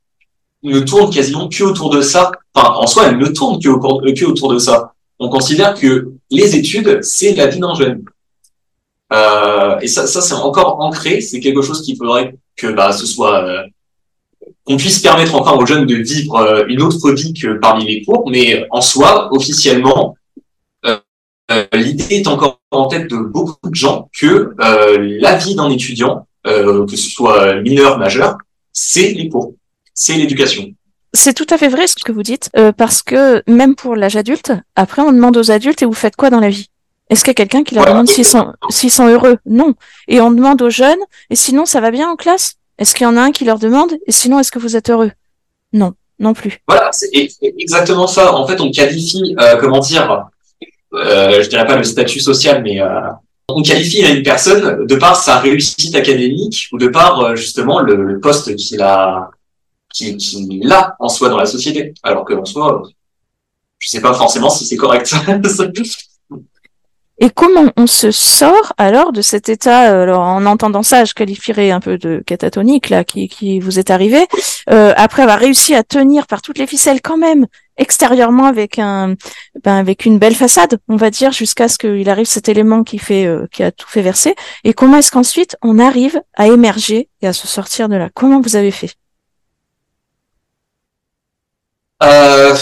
ne 0.62 0.80
tourne 0.80 1.12
quasiment 1.12 1.48
que 1.48 1.62
autour 1.64 1.90
de 1.90 2.00
ça. 2.00 2.30
Enfin, 2.54 2.70
en 2.74 2.86
soi, 2.86 3.08
elle 3.08 3.18
ne 3.18 3.26
tourne 3.26 3.60
que, 3.60 3.68
que 4.12 4.24
autour 4.24 4.52
de 4.52 4.58
ça 4.58 4.91
on 5.22 5.28
considère 5.28 5.74
que 5.74 6.12
les 6.30 6.56
études, 6.56 6.98
c'est 7.02 7.34
la 7.34 7.46
vie 7.46 7.60
d'un 7.60 7.74
jeune. 7.74 8.04
Euh, 9.12 9.78
et 9.80 9.86
ça, 9.86 10.06
c'est 10.06 10.34
encore 10.34 10.80
ancré, 10.80 11.20
c'est 11.20 11.38
quelque 11.38 11.62
chose 11.62 11.82
qu'il 11.82 11.96
faudrait 11.96 12.34
que 12.56 12.66
bah, 12.72 12.92
ce 12.92 13.06
soit 13.06 13.44
euh, 13.44 13.62
qu'on 14.64 14.76
puisse 14.76 14.98
permettre 14.98 15.36
enfin 15.36 15.52
aux 15.52 15.64
jeunes 15.64 15.86
de 15.86 15.94
vivre 15.94 16.36
euh, 16.36 16.64
une 16.68 16.82
autre 16.82 17.12
vie 17.12 17.34
que 17.34 17.58
parmi 17.58 17.84
les 17.86 18.02
cours, 18.02 18.28
mais 18.28 18.66
en 18.70 18.80
soi, 18.80 19.28
officiellement, 19.32 20.16
l'idée 21.72 22.16
est 22.16 22.26
encore 22.26 22.60
en 22.70 22.86
tête 22.86 23.08
de 23.10 23.18
beaucoup 23.18 23.68
de 23.68 23.74
gens 23.74 24.08
que 24.18 24.54
la 24.58 25.36
vie 25.36 25.54
d'un 25.54 25.68
étudiant, 25.68 26.26
que 26.44 26.96
ce 26.96 27.10
soit 27.10 27.60
mineur, 27.60 27.98
majeur, 27.98 28.38
c'est 28.72 29.12
les 29.12 29.28
cours, 29.28 29.54
c'est 29.92 30.16
l'éducation. 30.16 30.72
C'est 31.14 31.34
tout 31.34 31.46
à 31.50 31.58
fait 31.58 31.68
vrai 31.68 31.86
ce 31.86 31.94
que 31.94 32.12
vous 32.12 32.22
dites, 32.22 32.48
euh, 32.56 32.72
parce 32.72 33.02
que 33.02 33.42
même 33.46 33.74
pour 33.74 33.96
l'âge 33.96 34.16
adulte, 34.16 34.52
après 34.76 35.02
on 35.02 35.12
demande 35.12 35.36
aux 35.36 35.50
adultes 35.50 35.82
et 35.82 35.84
vous 35.84 35.92
faites 35.92 36.16
quoi 36.16 36.30
dans 36.30 36.40
la 36.40 36.48
vie? 36.48 36.70
Est-ce 37.10 37.22
qu'il 37.22 37.30
y 37.30 37.32
a 37.32 37.34
quelqu'un 37.34 37.62
qui 37.62 37.74
leur 37.74 37.84
demande 37.84 38.08
s'ils 38.08 38.24
sont, 38.24 38.54
s'ils 38.70 38.90
sont 38.90 39.06
heureux 39.06 39.36
Non. 39.44 39.74
Et 40.08 40.22
on 40.22 40.30
demande 40.30 40.62
aux 40.62 40.70
jeunes, 40.70 41.00
et 41.28 41.36
sinon 41.36 41.66
ça 41.66 41.82
va 41.82 41.90
bien 41.90 42.08
en 42.08 42.16
classe? 42.16 42.54
Est-ce 42.78 42.94
qu'il 42.94 43.04
y 43.04 43.06
en 43.06 43.18
a 43.18 43.20
un 43.20 43.32
qui 43.32 43.44
leur 43.44 43.58
demande, 43.58 43.92
et 44.06 44.12
sinon 44.12 44.40
est-ce 44.40 44.50
que 44.50 44.58
vous 44.58 44.76
êtes 44.76 44.88
heureux? 44.88 45.12
Non, 45.74 45.92
non 46.18 46.32
plus. 46.32 46.60
Voilà, 46.66 46.90
c'est 46.92 47.10
exactement 47.58 48.06
ça. 48.06 48.34
En 48.34 48.46
fait, 48.46 48.58
on 48.62 48.70
qualifie, 48.70 49.36
euh, 49.38 49.56
comment 49.58 49.80
dire, 49.80 50.24
euh, 50.94 51.42
je 51.42 51.48
dirais 51.50 51.66
pas 51.66 51.76
le 51.76 51.84
statut 51.84 52.20
social, 52.20 52.62
mais 52.62 52.80
euh, 52.80 52.88
on 53.48 53.60
qualifie 53.60 54.00
une 54.00 54.22
personne 54.22 54.86
de 54.86 54.94
par 54.96 55.16
sa 55.16 55.38
réussite 55.38 55.94
académique 55.94 56.68
ou 56.72 56.78
de 56.78 56.88
par 56.88 57.36
justement 57.36 57.80
le, 57.80 58.02
le 58.02 58.20
poste 58.20 58.56
qu'il 58.56 58.80
a 58.80 59.30
qui, 59.92 60.16
qui 60.16 60.60
là 60.62 60.96
en 60.98 61.08
soi 61.08 61.28
dans 61.28 61.38
la 61.38 61.46
société. 61.46 61.94
Alors 62.02 62.24
que 62.24 62.34
en 62.34 62.44
soi, 62.44 62.82
je 63.78 63.88
sais 63.88 64.00
pas 64.00 64.14
forcément 64.14 64.50
si 64.50 64.64
c'est 64.64 64.76
correct. 64.76 65.12
Et 67.18 67.30
comment 67.30 67.70
on 67.76 67.86
se 67.86 68.10
sort 68.10 68.72
alors 68.78 69.12
de 69.12 69.22
cet 69.22 69.48
état 69.48 69.92
euh, 69.92 70.02
alors 70.02 70.22
en 70.22 70.44
entendant 70.44 70.82
ça, 70.82 71.04
je 71.04 71.14
qualifierais 71.14 71.70
un 71.70 71.78
peu 71.78 71.96
de 71.96 72.20
catatonique 72.26 72.88
là 72.88 73.04
qui, 73.04 73.28
qui 73.28 73.60
vous 73.60 73.78
est 73.78 73.90
arrivé 73.90 74.26
euh, 74.70 74.92
après 74.96 75.22
avoir 75.22 75.38
réussi 75.38 75.74
à 75.74 75.84
tenir 75.84 76.26
par 76.26 76.42
toutes 76.42 76.58
les 76.58 76.66
ficelles 76.66 77.00
quand 77.00 77.18
même 77.18 77.46
extérieurement 77.76 78.46
avec 78.46 78.78
un 78.78 79.14
ben, 79.62 79.76
avec 79.76 80.04
une 80.04 80.18
belle 80.18 80.34
façade, 80.34 80.78
on 80.88 80.96
va 80.96 81.10
dire 81.10 81.32
jusqu'à 81.32 81.68
ce 81.68 81.78
qu'il 81.78 82.08
arrive 82.08 82.26
cet 82.26 82.48
élément 82.48 82.82
qui 82.82 82.98
fait 82.98 83.26
euh, 83.26 83.46
qui 83.52 83.62
a 83.62 83.70
tout 83.70 83.88
fait 83.88 84.02
verser. 84.02 84.34
Et 84.64 84.72
comment 84.72 84.96
est-ce 84.96 85.12
qu'ensuite 85.12 85.56
on 85.62 85.78
arrive 85.78 86.20
à 86.34 86.48
émerger 86.48 87.08
et 87.20 87.28
à 87.28 87.32
se 87.32 87.46
sortir 87.46 87.88
de 87.88 87.94
là 87.94 88.08
Comment 88.14 88.40
vous 88.40 88.56
avez 88.56 88.70
fait 88.70 88.94
euh, 92.02 92.54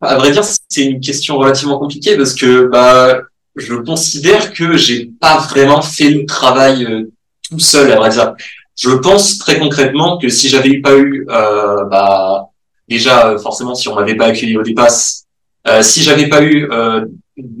à 0.00 0.16
vrai 0.16 0.30
dire, 0.30 0.42
c'est 0.44 0.84
une 0.84 1.00
question 1.00 1.38
relativement 1.38 1.78
compliquée 1.78 2.16
parce 2.16 2.34
que 2.34 2.66
bah, 2.66 3.20
je 3.56 3.74
considère 3.74 4.52
que 4.52 4.76
j'ai 4.76 5.10
pas 5.20 5.38
vraiment 5.38 5.82
fait 5.82 6.10
le 6.10 6.26
travail 6.26 6.84
euh, 6.84 7.10
tout 7.48 7.58
seul, 7.58 7.92
à 7.92 7.96
vrai 7.96 8.10
dire. 8.10 8.34
Je 8.76 8.90
pense 8.90 9.38
très 9.38 9.58
concrètement 9.58 10.18
que 10.18 10.28
si 10.28 10.48
j'avais 10.48 10.80
pas 10.80 10.96
eu, 10.96 11.26
euh, 11.28 11.84
bah, 11.84 12.48
déjà 12.88 13.36
forcément 13.38 13.74
si 13.74 13.88
on 13.88 13.94
m'avait 13.94 14.16
pas 14.16 14.26
accueilli 14.26 14.56
au 14.56 14.62
dépasse, 14.62 15.26
euh, 15.68 15.82
si 15.82 16.02
j'avais 16.02 16.28
pas 16.28 16.42
eu 16.42 16.66
euh, 16.70 17.04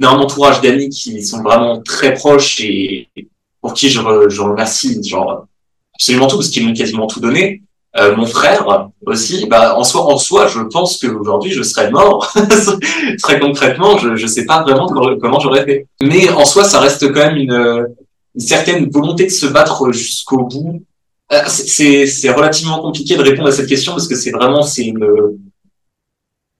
un 0.02 0.06
entourage 0.06 0.60
d'amis 0.62 0.88
qui 0.88 1.22
sont 1.22 1.42
vraiment 1.42 1.80
très 1.82 2.14
proches 2.14 2.60
et 2.60 3.08
pour 3.60 3.74
qui 3.74 3.90
je, 3.90 4.00
je 4.28 4.40
remercie 4.40 5.02
genre 5.06 5.46
absolument 5.94 6.26
tout 6.26 6.36
parce 6.36 6.48
qu'ils 6.48 6.66
m'ont 6.66 6.72
quasiment 6.72 7.06
tout 7.06 7.20
donné. 7.20 7.62
Euh, 7.96 8.14
mon 8.14 8.26
frère 8.26 8.90
aussi, 9.04 9.46
bah, 9.46 9.76
en 9.76 9.82
soi, 9.82 10.02
en 10.02 10.16
soi, 10.16 10.46
je 10.46 10.60
pense 10.60 10.98
qu'aujourd'hui, 10.98 11.50
je 11.50 11.62
serais 11.62 11.90
mort. 11.90 12.32
Très 13.22 13.40
concrètement, 13.40 13.98
je 13.98 14.10
ne 14.10 14.26
sais 14.26 14.46
pas 14.46 14.62
vraiment 14.62 14.86
comment 14.86 15.40
j'aurais 15.40 15.64
fait. 15.64 15.86
Mais 16.02 16.28
en 16.30 16.44
soi, 16.44 16.64
ça 16.64 16.80
reste 16.80 17.12
quand 17.12 17.20
même 17.20 17.36
une, 17.36 17.86
une 18.34 18.40
certaine 18.40 18.88
volonté 18.90 19.24
de 19.24 19.30
se 19.30 19.46
battre 19.46 19.90
jusqu'au 19.92 20.44
bout. 20.44 20.82
Euh, 21.32 21.42
c'est 21.46 22.30
relativement 22.30 22.80
compliqué 22.80 23.16
de 23.16 23.22
répondre 23.22 23.48
à 23.48 23.52
cette 23.52 23.68
question 23.68 23.92
parce 23.92 24.08
que 24.08 24.16
c'est 24.16 24.32
vraiment 24.32 24.62
c'est 24.62 24.84
une 24.84 25.06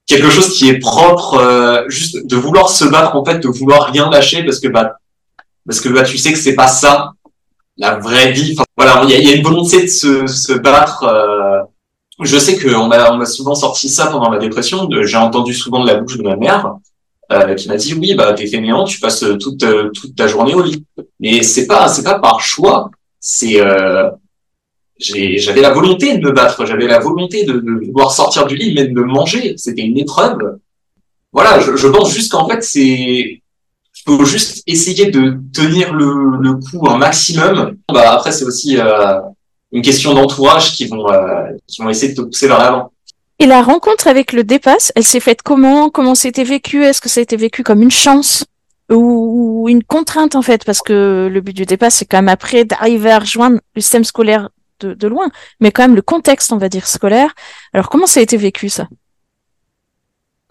quelque 0.07 0.31
chose 0.31 0.57
qui 0.57 0.69
est 0.69 0.79
propre, 0.79 1.35
euh, 1.35 1.89
juste 1.89 2.27
de 2.27 2.37
vouloir 2.37 2.69
se 2.69 2.85
battre 2.85 3.17
en 3.17 3.25
fait, 3.25 3.39
de 3.39 3.49
vouloir 3.49 3.93
rien 3.93 4.11
lâcher 4.11 4.45
parce 4.45 4.61
que 4.61 4.69
bah 4.69 4.97
parce 5.67 5.81
que 5.81 5.89
bah 5.89 6.03
tu 6.03 6.19
sais 6.19 6.33
que 6.33 6.39
c'est 6.39 6.55
pas 6.55 6.69
ça 6.69 7.13
la 7.77 7.97
vraie 7.99 8.33
vie. 8.33 8.57
voilà, 8.77 9.03
il 9.05 9.11
y 9.11 9.15
a, 9.15 9.21
y 9.21 9.33
a, 9.33 9.37
une 9.37 9.43
volonté 9.43 9.83
de 9.83 9.87
se, 9.89 10.27
se 10.27 10.53
battre. 10.53 11.05
Euh, 11.05 11.63
je 12.21 12.39
sais 12.39 12.59
qu'on 12.59 12.87
m'a 12.87 13.13
on 13.13 13.17
m'a 13.17 13.27
souvent 13.27 13.55
sorti 13.55 13.89
ça 13.89 14.07
pendant 14.09 14.31
ma 14.31 14.39
dépression. 14.39 14.89
J'ai 15.03 15.17
entendu 15.17 15.55
souvent 15.55 15.83
de 15.83 15.87
la 15.87 15.95
bouche 15.95 16.19
de 16.19 16.23
ma 16.23 16.37
mère 16.37 16.75
euh, 17.33 17.55
qui 17.55 17.69
m'a 17.69 17.77
dit 17.77 17.95
oui 17.95 18.15
bah 18.15 18.35
t'es 18.35 18.47
fainéant, 18.47 18.85
tu 18.85 19.01
passes 19.01 19.25
toute 19.41 19.65
toute 19.95 20.15
ta 20.15 20.27
journée 20.27 20.55
au 20.55 20.63
lit. 20.63 20.85
Mais 21.19 21.43
c'est 21.43 21.67
pas 21.67 21.89
c'est 21.89 22.03
pas 22.03 22.19
par 22.19 22.41
choix. 22.41 22.91
C'est 23.21 23.61
euh, 23.61 24.11
j'avais 24.99 25.63
la 25.63 25.73
volonté 25.73 26.19
de 26.19 26.27
me 26.27 26.33
battre, 26.33 26.67
j'avais 26.67 26.87
la 26.87 26.99
volonté 26.99 27.45
de, 27.45 27.55
de, 27.55 27.87
vouloir 27.87 28.13
sortir 28.13 28.47
du 28.47 28.57
lit, 28.57 28.75
mais 28.75 28.87
de 28.87 28.93
me 28.93 29.05
manger. 29.05 29.55
C'était 29.57 29.83
une 29.83 29.97
épreuve. 29.97 30.59
Voilà, 31.33 31.61
je, 31.61 31.77
je 31.77 31.89
pense 31.89 32.13
juste 32.13 32.33
qu'en 32.33 32.47
fait 32.47 32.63
c'est 32.63 33.41
faut 34.05 34.25
juste 34.25 34.63
essayer 34.67 35.11
de 35.11 35.39
tenir 35.53 35.93
le, 35.93 36.39
le 36.41 36.55
coup 36.55 36.89
un 36.89 36.99
maximum. 36.99 37.77
Bah, 37.93 38.15
après, 38.15 38.33
c'est 38.33 38.45
aussi 38.45 38.79
euh, 38.79 39.21
une 39.73 39.83
question 39.83 40.15
d'entourage 40.15 40.73
qui 40.73 40.87
vont 40.87 41.11
euh, 41.11 41.53
qui 41.67 41.83
vont 41.83 41.91
essayer 41.91 42.13
de 42.13 42.23
te 42.23 42.27
pousser 42.27 42.49
vers 42.49 42.59
l'avant. 42.59 42.93
Et 43.39 43.47
la 43.47 43.63
rencontre 43.63 44.07
avec 44.07 44.33
le 44.33 44.45
dépasse, 44.45 44.93
elle 44.95 45.05
s'est 45.05 45.21
faite 45.21 45.43
comment? 45.43 45.89
Comment 45.91 46.15
c'était 46.15 46.45
vécu? 46.45 46.85
Est-ce 46.85 47.01
que 47.01 47.09
ça 47.09 47.21
a 47.21 47.23
été 47.23 47.37
vécu 47.37 47.63
comme 47.63 47.83
une 47.83 47.91
chance? 47.91 48.45
Ou 48.91 49.67
une 49.69 49.85
contrainte 49.85 50.35
en 50.35 50.43
fait? 50.43 50.65
Parce 50.65 50.83
que 50.83 51.29
le 51.33 51.41
but 51.41 51.55
du 51.55 51.65
dépasse, 51.65 51.95
c'est 51.97 52.05
quand 52.05 52.19
même 52.19 52.29
après 52.29 52.65
d'arriver 52.65 53.11
à 53.11 53.21
rejoindre 53.21 53.59
le 53.75 53.81
système 53.81 54.05
scolaire 54.05 54.51
de, 54.81 54.95
de 54.95 55.09
loin, 55.09 55.31
mais 55.61 55.71
quand 55.73 55.83
même 55.83 55.95
le 55.95 56.03
contexte, 56.03 56.53
on 56.53 56.59
va 56.59 56.69
dire, 56.69 56.87
scolaire. 56.87 57.35
Alors 57.73 57.89
comment 57.89 58.07
ça 58.07 58.21
a 58.21 58.23
été 58.23 58.37
vécu 58.37 58.69
ça? 58.69 58.89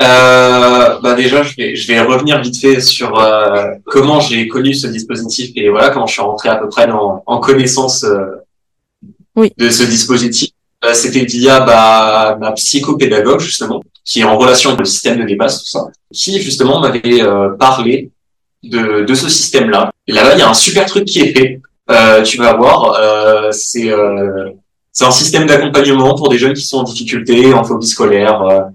Euh, 0.02 1.00
bah 1.02 1.14
déjà, 1.14 1.44
je 1.44 1.56
vais, 1.56 1.76
je 1.76 1.88
vais 1.88 2.00
revenir 2.00 2.40
vite 2.42 2.60
fait 2.60 2.80
sur 2.80 3.20
euh, 3.20 3.66
comment 3.86 4.22
j'ai 4.22 4.48
connu 4.48 4.74
ce 4.74 4.88
dispositif 4.88 5.52
et 5.56 5.70
voilà 5.70 5.90
comment 5.90 6.06
je 6.06 6.14
suis 6.14 6.22
rentré 6.22 6.48
à 6.48 6.56
peu 6.56 6.70
près 6.70 6.88
dans, 6.88 7.22
en 7.26 7.40
connaissance 7.40 8.06
euh, 8.06 8.42
oui. 9.36 9.52
de 9.58 9.70
ce 9.70 9.84
dispositif. 9.84 10.52
Euh, 10.86 10.94
c'était 10.94 11.26
via 11.26 11.60
bah, 11.60 12.38
ma 12.40 12.54
psychopédagogue 12.54 13.42
justement, 13.42 13.84
qui 14.06 14.22
est 14.22 14.24
en 14.24 14.38
relation 14.38 14.70
avec 14.70 14.80
le 14.80 14.86
système 14.86 15.20
de 15.20 15.26
débat, 15.26 15.48
tout 15.48 15.66
ça, 15.66 15.88
qui 16.14 16.42
justement 16.42 16.80
m'avait 16.80 17.22
euh, 17.22 17.50
parlé 17.60 18.10
de, 18.64 19.04
de 19.04 19.14
ce 19.14 19.28
système-là. 19.28 19.92
Et 20.08 20.14
là-bas, 20.14 20.36
il 20.36 20.40
y 20.40 20.44
a 20.44 20.50
un 20.50 20.54
super 20.54 20.86
truc 20.86 21.04
qui 21.04 21.20
est 21.20 21.34
fait. 21.34 21.62
tu 22.24 22.38
vas 22.38 22.54
voir, 22.56 23.52
c'est 23.52 23.92
c'est 24.92 25.06
un 25.06 25.12
système 25.12 25.46
d'accompagnement 25.46 26.16
pour 26.16 26.30
des 26.30 26.38
jeunes 26.38 26.54
qui 26.54 26.66
sont 26.66 26.80
en 26.80 26.84
difficulté, 26.84 27.54
en 27.54 27.64
phobie 27.64 27.88
scolaire 27.88 28.70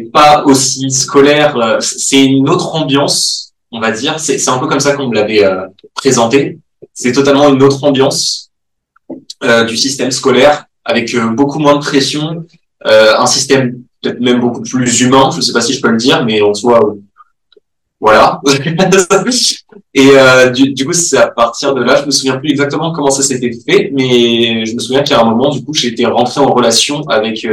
pas 0.00 0.44
aussi 0.44 0.90
scolaire. 0.90 1.56
Euh, 1.56 1.78
c'est 1.80 2.24
une 2.24 2.48
autre 2.48 2.74
ambiance, 2.74 3.52
on 3.70 3.80
va 3.80 3.90
dire. 3.90 4.18
C'est 4.18 4.48
un 4.48 4.58
peu 4.58 4.66
comme 4.66 4.80
ça 4.80 4.94
qu'on 4.94 5.08
me 5.08 5.14
l'avait 5.14 5.44
euh, 5.44 5.66
présenté. 5.94 6.58
C'est 6.92 7.12
totalement 7.12 7.52
une 7.52 7.62
autre 7.62 7.82
ambiance 7.84 8.50
euh, 9.44 9.64
du 9.64 9.76
système 9.76 10.10
scolaire, 10.10 10.66
avec 10.84 11.14
euh, 11.14 11.28
beaucoup 11.28 11.58
moins 11.58 11.74
de 11.76 11.80
pression, 11.80 12.44
un 12.84 13.26
système 13.26 13.82
peut-être 14.00 14.20
même 14.20 14.38
beaucoup 14.38 14.62
plus 14.62 15.00
humain. 15.00 15.30
Je 15.32 15.38
ne 15.38 15.42
sais 15.42 15.52
pas 15.52 15.60
si 15.60 15.72
je 15.72 15.80
peux 15.80 15.90
le 15.90 15.96
dire, 15.96 16.24
mais 16.24 16.40
en 16.40 16.54
soi, 16.54 16.94
voilà. 17.98 18.40
et 19.94 20.12
du, 20.54 20.72
du, 20.72 20.86
coup, 20.86 20.92
c'est 20.92 21.16
à 21.16 21.26
partir 21.26 21.74
de 21.74 21.82
là, 21.82 22.00
je 22.00 22.06
me 22.06 22.12
souviens 22.12 22.36
plus 22.36 22.50
exactement 22.50 22.92
comment 22.92 23.10
ça 23.10 23.22
s'était 23.22 23.50
fait, 23.66 23.90
mais 23.92 24.64
je 24.66 24.74
me 24.74 24.78
souviens 24.78 25.02
qu'à 25.02 25.20
un 25.20 25.24
moment, 25.24 25.50
du 25.50 25.64
coup, 25.64 25.72
été 25.82 26.06
rentré 26.06 26.40
en 26.40 26.52
relation 26.52 27.02
avec 27.08 27.44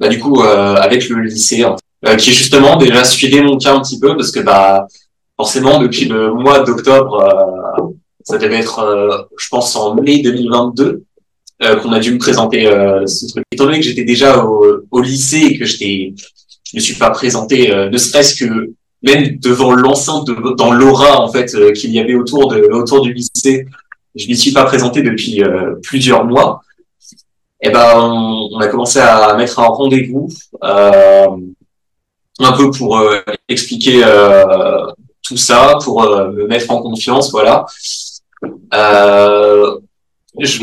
bah, 0.00 0.08
du 0.08 0.18
coup 0.18 0.42
euh, 0.42 0.74
avec 0.76 1.08
le 1.10 1.20
lycée 1.20 1.62
hein, 1.62 1.76
euh, 2.08 2.16
qui 2.16 2.32
justement 2.32 2.76
déjà 2.76 3.04
suivait 3.04 3.42
mon 3.42 3.58
cas 3.58 3.74
un 3.74 3.80
petit 3.80 4.00
peu 4.00 4.16
parce 4.16 4.32
que 4.32 4.40
bah 4.40 4.88
forcément 5.36 5.78
depuis 5.78 6.06
le 6.06 6.32
mois 6.32 6.60
d'octobre 6.60 7.20
euh, 7.22 7.82
ça 8.24 8.38
devait 8.38 8.56
être 8.56 9.28
je 9.38 9.48
pense 9.50 9.76
en 9.76 9.94
mai 9.94 10.22
2022 10.22 11.02
qu'on 11.82 11.92
a 11.92 12.00
dû 12.00 12.14
me 12.14 12.18
présenter 12.18 12.64
ce 13.06 13.26
truc. 13.28 13.44
Étant 13.52 13.66
donné 13.66 13.80
que 13.80 13.84
j'étais 13.84 14.04
déjà 14.04 14.42
au, 14.44 14.80
au, 14.90 15.00
lycée 15.02 15.42
et 15.50 15.58
que 15.58 15.66
j'étais 15.66 16.14
je 16.64 16.76
me 16.76 16.80
suis 16.80 16.94
pas 16.94 17.10
présenté 17.10 17.68
ne 17.68 17.98
serait-ce 17.98 18.42
que 18.42 18.72
même 19.02 19.36
devant 19.38 19.72
l'enceinte 19.72 20.26
de, 20.26 20.56
dans 20.56 20.72
l'aura 20.72 21.20
en 21.20 21.28
fait 21.30 21.54
qu'il 21.74 21.90
y 21.92 21.98
avait 21.98 22.14
autour 22.14 22.48
de 22.48 22.62
autour 22.72 23.02
du 23.02 23.12
lycée 23.12 23.66
je 24.14 24.26
m'y 24.26 24.36
suis 24.36 24.52
pas 24.52 24.64
présenté 24.64 25.02
depuis 25.02 25.42
plusieurs 25.82 26.24
mois 26.24 26.62
eh 27.62 27.70
ben, 27.70 27.94
on, 27.96 28.58
a 28.58 28.66
commencé 28.68 29.00
à 29.00 29.34
mettre 29.34 29.58
un 29.58 29.66
rendez-vous 29.66 30.28
euh, 30.64 31.26
un 32.38 32.52
peu 32.52 32.70
pour 32.70 32.98
euh, 32.98 33.20
expliquer 33.48 34.02
euh, 34.02 34.86
tout 35.22 35.36
ça, 35.36 35.76
pour 35.82 36.02
me 36.02 36.46
mettre 36.46 36.70
en 36.70 36.80
confiance, 36.80 37.30
voilà. 37.30 37.66
je 38.42 39.78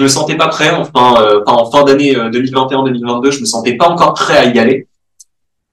me 0.02 0.08
sentais 0.08 0.36
pas 0.36 0.48
prêt, 0.48 0.72
enfin, 0.72 1.44
en 1.46 1.72
fin 1.72 1.84
d'année 1.84 2.16
2021-2022, 2.16 3.32
je 3.32 3.42
me 3.42 3.46
sentais 3.46 3.78
pas 3.78 3.90
encore 3.90 4.16
prêt 4.16 4.38
à 4.38 4.46
y 4.46 4.58
aller. 4.58 4.88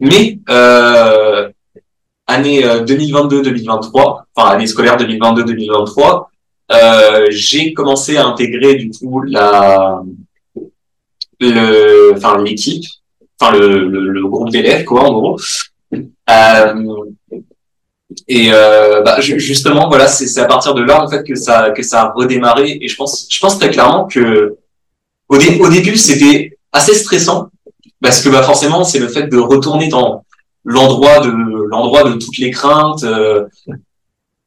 Mais 0.01 0.39
année 2.27 2.63
2022-2023, 2.63 4.25
enfin 4.35 4.51
année 4.51 4.67
scolaire 4.67 4.99
2022-2023, 4.99 6.27
j'ai 7.31 7.73
commencé 7.73 8.19
à 8.19 8.27
intégrer 8.27 8.75
du 8.75 8.91
coup 8.91 9.23
la 9.23 10.03
enfin 12.15 12.43
l'équipe, 12.43 12.85
enfin 13.41 13.57
le, 13.57 13.89
le, 13.89 14.27
groupe 14.27 14.51
d'élèves 14.51 14.85
quoi 14.85 15.05
en 15.05 15.13
gros. 15.13 15.41
Euh, 15.93 16.75
et 18.29 18.49
euh, 18.53 19.03
bah, 19.03 19.21
justement 19.21 19.89
voilà 19.89 20.07
c'est 20.07 20.41
à 20.41 20.45
partir 20.47 20.75
de 20.75 20.83
là 20.83 21.03
en 21.03 21.09
fait 21.09 21.25
que 21.25 21.35
ça 21.35 21.71
que 21.71 21.83
ça 21.83 22.03
a 22.03 22.13
redémarré 22.13 22.79
et 22.81 22.89
je 22.89 22.97
pense 22.97 23.27
je 23.31 23.41
pense 23.41 23.59
très 23.59 23.71
clairement 23.71 24.07
que 24.07 24.57
au, 25.29 25.37
au 25.37 25.69
début 25.69 25.97
c'était 25.97 26.59
assez 26.73 26.95
stressant 26.95 27.49
parce 28.01 28.23
que 28.23 28.29
bah 28.29 28.43
forcément 28.43 28.85
c'est 28.85 28.99
le 28.99 29.09
fait 29.09 29.27
de 29.27 29.39
retourner 29.39 29.89
dans 29.89 30.25
l'endroit 30.65 31.21
de 31.21 31.31
l'endroit 31.31 32.05
de 32.05 32.15
toutes 32.15 32.39
les 32.39 32.51
craintes 32.51 33.05
euh, 33.05 33.45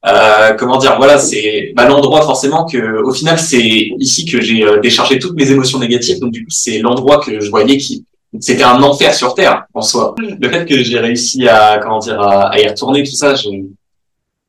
euh, 0.08 0.54
comment 0.54 0.78
dire 0.78 0.96
voilà 0.98 1.18
c'est 1.18 1.74
bah, 1.76 1.88
l'endroit 1.88 2.22
forcément 2.22 2.66
que 2.66 3.04
au 3.04 3.12
final 3.12 3.38
c'est 3.40 3.62
ici 4.00 4.26
que 4.26 4.40
j'ai 4.40 4.64
euh, 4.64 4.80
déchargé 4.80 5.20
toutes 5.20 5.36
mes 5.36 5.50
émotions 5.52 5.80
négatives. 5.80 6.20
Donc 6.20 6.32
du 6.32 6.46
coup 6.46 6.52
c'est 6.52 6.80
l'endroit 6.80 7.20
que 7.20 7.40
je 7.40 7.50
voyais 7.50 7.78
qui 7.78 8.06
c'était 8.40 8.64
un 8.64 8.82
enfer 8.84 9.14
sur 9.14 9.34
terre 9.34 9.66
en 9.74 9.82
soi. 9.82 10.16
Le 10.18 10.50
fait 10.50 10.66
que 10.66 10.84
j'ai 10.84 11.00
réussi 11.00 11.48
à 11.48 11.80
comment 11.82 12.00
dire 12.00 12.22
à, 12.22 12.60
y 12.60 12.68
retourner 12.68 13.04
tout 13.04 13.16
ça 13.16 13.36
je... 13.36 13.50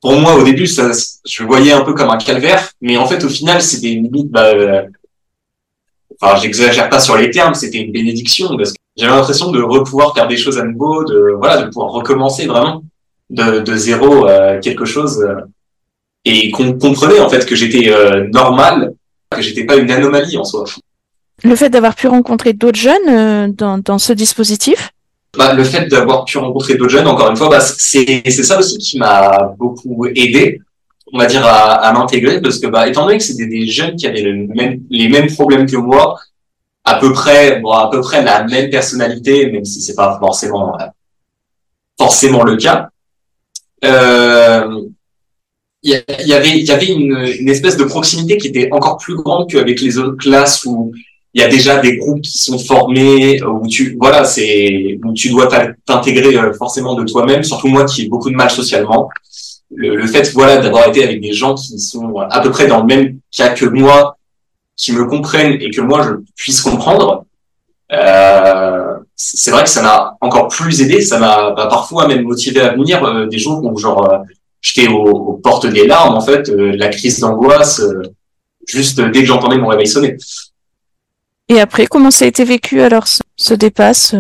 pour 0.00 0.12
moi 0.12 0.35
au 0.35 0.43
début 0.43 0.67
ça 0.67 0.91
je 1.27 1.43
voyais 1.45 1.73
un 1.73 1.83
peu 1.83 1.95
comme 1.95 2.11
un 2.11 2.19
calvaire. 2.19 2.71
Mais 2.81 2.97
en 2.97 3.07
fait 3.07 3.25
au 3.25 3.29
final 3.29 3.61
c'était 3.62 3.93
une 3.93 4.05
limite 4.05 4.31
bah, 4.31 4.53
euh... 4.55 4.83
enfin 6.21 6.38
j'exagère 6.41 6.88
pas 6.88 7.00
sur 7.00 7.17
les 7.17 7.31
termes 7.31 7.55
c'était 7.55 7.79
une 7.79 7.93
bénédiction 7.93 8.57
parce 8.57 8.73
que 8.73 8.79
j'avais 8.97 9.12
l'impression 9.12 9.50
de 9.50 9.61
pouvoir 9.83 10.15
faire 10.15 10.29
des 10.29 10.37
choses 10.37 10.59
à 10.59 10.65
nouveau 10.65 11.05
de 11.05 11.35
voilà 11.38 11.62
de 11.62 11.67
pouvoir 11.69 11.91
recommencer 11.91 12.47
vraiment 12.47 12.83
de, 13.31 13.61
de 13.61 13.77
zéro 13.77 14.29
euh, 14.29 14.61
quelque 14.61 14.85
chose 14.85 15.21
euh, 15.21 15.41
et 16.25 16.51
qu'on 16.51 16.79
comprenait 16.79 17.21
en 17.21 17.29
fait 17.29 17.45
que 17.47 17.55
j'étais 17.55 17.91
euh, 17.91 18.29
normal, 18.29 18.93
que 19.31 19.43
j'étais 19.43 19.65
pas 19.65 19.77
une 19.77 19.91
anomalie 19.91 20.37
en 20.37 20.45
soi. 20.45 20.65
Le 21.45 21.55
fait 21.55 21.71
d'avoir 21.71 21.95
pu 21.95 22.09
rencontrer 22.09 22.53
d'autres 22.53 22.79
jeunes 22.79 23.55
dans, 23.55 23.79
dans 23.79 23.99
ce 23.99 24.13
dispositif? 24.13 24.91
Bah, 25.37 25.53
le 25.53 25.63
fait 25.63 25.87
d'avoir 25.87 26.25
pu 26.25 26.39
rencontrer 26.39 26.75
d'autres 26.77 26.91
jeunes, 26.91 27.07
encore 27.07 27.31
une 27.31 27.37
fois, 27.37 27.49
bah, 27.49 27.61
c'est 27.61 28.29
ça 28.31 28.59
aussi 28.59 28.79
qui 28.79 28.99
m'a 28.99 29.55
beaucoup 29.57 30.07
aidé, 30.07 30.61
on 31.13 31.19
va 31.19 31.27
dire, 31.27 31.47
à, 31.47 31.75
à 31.75 31.93
m'intégrer, 31.93 32.41
parce 32.41 32.59
que, 32.59 32.67
bah, 32.67 32.89
étant 32.89 33.05
donné 33.05 33.19
que 33.19 33.25
c'était 33.25 33.47
des 33.47 33.67
jeunes 33.67 33.95
qui 33.95 34.07
avaient 34.07 34.23
le 34.23 34.49
même, 34.49 34.81
les 34.91 35.09
mêmes 35.09 35.29
problèmes 35.29 35.67
que 35.67 35.77
moi, 35.77 36.19
à 36.85 36.99
peu 36.99 37.13
près, 37.13 37.61
bon, 37.61 37.71
à 37.71 37.89
peu 37.91 38.01
près 38.01 38.25
la 38.25 38.45
même 38.45 38.71
personnalité, 38.71 39.53
même 39.53 39.65
si 39.65 39.81
c'est 39.81 39.95
pas 39.95 40.19
forcément, 40.19 40.77
forcément 41.99 42.43
le 42.43 42.57
cas, 42.57 42.89
euh, 43.85 44.81
il 45.83 46.03
y, 46.27 46.33
avait 46.33 46.59
y 46.59 46.71
avait 46.73 46.89
une, 46.89 47.17
une, 47.39 47.49
espèce 47.49 47.77
de 47.77 47.85
proximité 47.85 48.37
qui 48.37 48.49
était 48.49 48.69
encore 48.73 48.97
plus 48.97 49.15
grande 49.15 49.49
qu'avec 49.49 49.81
les 49.81 49.97
autres 49.97 50.17
classes 50.17 50.65
où 50.65 50.93
il 51.35 51.41
y 51.41 51.45
a 51.45 51.49
déjà 51.49 51.79
des 51.79 51.97
groupes 51.97 52.23
qui 52.23 52.39
sont 52.39 52.59
formés 52.59 53.41
où 53.43 53.67
tu 53.69 53.97
voilà 54.01 54.25
c'est 54.25 54.99
où 55.05 55.13
tu 55.13 55.29
dois 55.31 55.49
t'intégrer 55.87 56.37
euh, 56.37 56.53
forcément 56.53 56.95
de 56.95 57.05
toi-même 57.05 57.45
surtout 57.45 57.69
moi 57.69 57.85
qui 57.85 58.03
ai 58.03 58.09
beaucoup 58.09 58.31
de 58.31 58.35
mal 58.35 58.51
socialement. 58.51 59.09
Le, 59.75 60.07
fait 60.07 60.33
voilà 60.33 60.57
d'avoir 60.57 60.89
été 60.89 61.05
avec 61.05 61.21
des 61.21 61.33
gens 61.33 61.55
qui 61.55 61.79
sont 61.79 62.17
à 62.19 62.41
peu 62.41 62.51
près 62.51 62.67
dans 62.67 62.81
le 62.81 62.87
même 62.87 63.19
cas 63.31 63.51
que 63.51 63.67
moi, 63.67 64.17
qui 64.77 64.93
me 64.93 65.05
comprennent 65.05 65.61
et 65.61 65.71
que 65.71 65.83
moi 65.83 66.03
je 66.03 66.25
puisse 66.35 66.63
comprendre, 66.63 67.27
euh, 67.93 68.88
c'est 69.21 69.51
vrai 69.51 69.65
que 69.65 69.69
ça 69.69 69.83
m'a 69.83 70.17
encore 70.21 70.47
plus 70.47 70.81
aidé. 70.81 71.01
Ça 71.03 71.19
m'a 71.19 71.51
bah, 71.51 71.67
parfois 71.67 72.07
même 72.07 72.23
motivé 72.23 72.61
à 72.61 72.75
venir 72.75 73.05
euh, 73.05 73.27
des 73.27 73.39
jours 73.39 73.63
où 73.65 73.77
genre 73.77 74.11
euh, 74.11 74.19
j'étais 74.61 74.89
aux, 74.89 75.35
portes 75.43 75.67
des 75.67 75.87
larmes 75.87 76.15
en 76.15 76.21
fait, 76.21 76.49
euh, 76.49 76.77
la 76.77 76.89
crise 76.89 77.19
d'angoisse, 77.19 77.83
juste 78.67 79.01
dès 79.01 79.21
que 79.21 79.27
j'entendais 79.27 79.59
mon 79.59 79.69
réveil 79.69 79.89
sonner. 79.89 80.17
Et 81.49 81.61
après, 81.61 81.87
comment 81.87 82.13
ça 82.13 82.27
a 82.27 82.29
été 82.29 82.45
vécu 82.45 82.81
alors 82.81 83.07
ce, 83.37 83.55
dépasse 83.55 84.15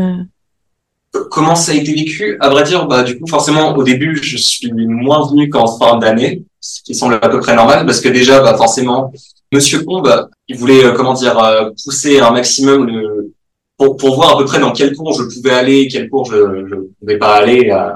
Comment 1.30 1.54
ça 1.54 1.72
a 1.72 1.74
été 1.76 1.94
vécu? 1.94 2.36
À 2.40 2.48
vrai 2.48 2.64
dire, 2.64 2.86
bah 2.86 3.02
du 3.04 3.18
coup 3.18 3.26
forcément 3.28 3.76
au 3.76 3.82
début 3.84 4.18
je 4.20 4.36
suis 4.36 4.72
moins 4.72 5.28
venu 5.28 5.48
qu'en 5.48 5.78
fin 5.78 5.96
d'année, 5.98 6.42
ce 6.60 6.82
qui 6.82 6.94
semble 6.94 7.14
à 7.14 7.28
peu 7.28 7.38
près 7.38 7.54
normal 7.54 7.86
parce 7.86 8.00
que 8.00 8.08
déjà 8.08 8.40
bah 8.40 8.56
forcément 8.56 9.12
Monsieur 9.52 9.82
Combe, 9.84 10.28
il 10.48 10.56
voulait 10.56 10.92
comment 10.94 11.14
dire 11.14 11.72
pousser 11.82 12.18
un 12.20 12.32
maximum 12.32 12.86
le 12.86 13.32
pour, 13.78 13.96
pour 13.96 14.16
voir 14.16 14.34
à 14.34 14.38
peu 14.38 14.44
près 14.44 14.58
dans 14.58 14.72
quel 14.72 14.94
cours 14.94 15.12
je 15.12 15.22
pouvais 15.34 15.54
aller, 15.54 15.88
quel 15.88 16.10
cours 16.10 16.26
je 16.26 16.36
ne 16.36 16.88
pouvais 16.98 17.16
pas 17.16 17.36
aller, 17.36 17.70
euh, 17.70 17.92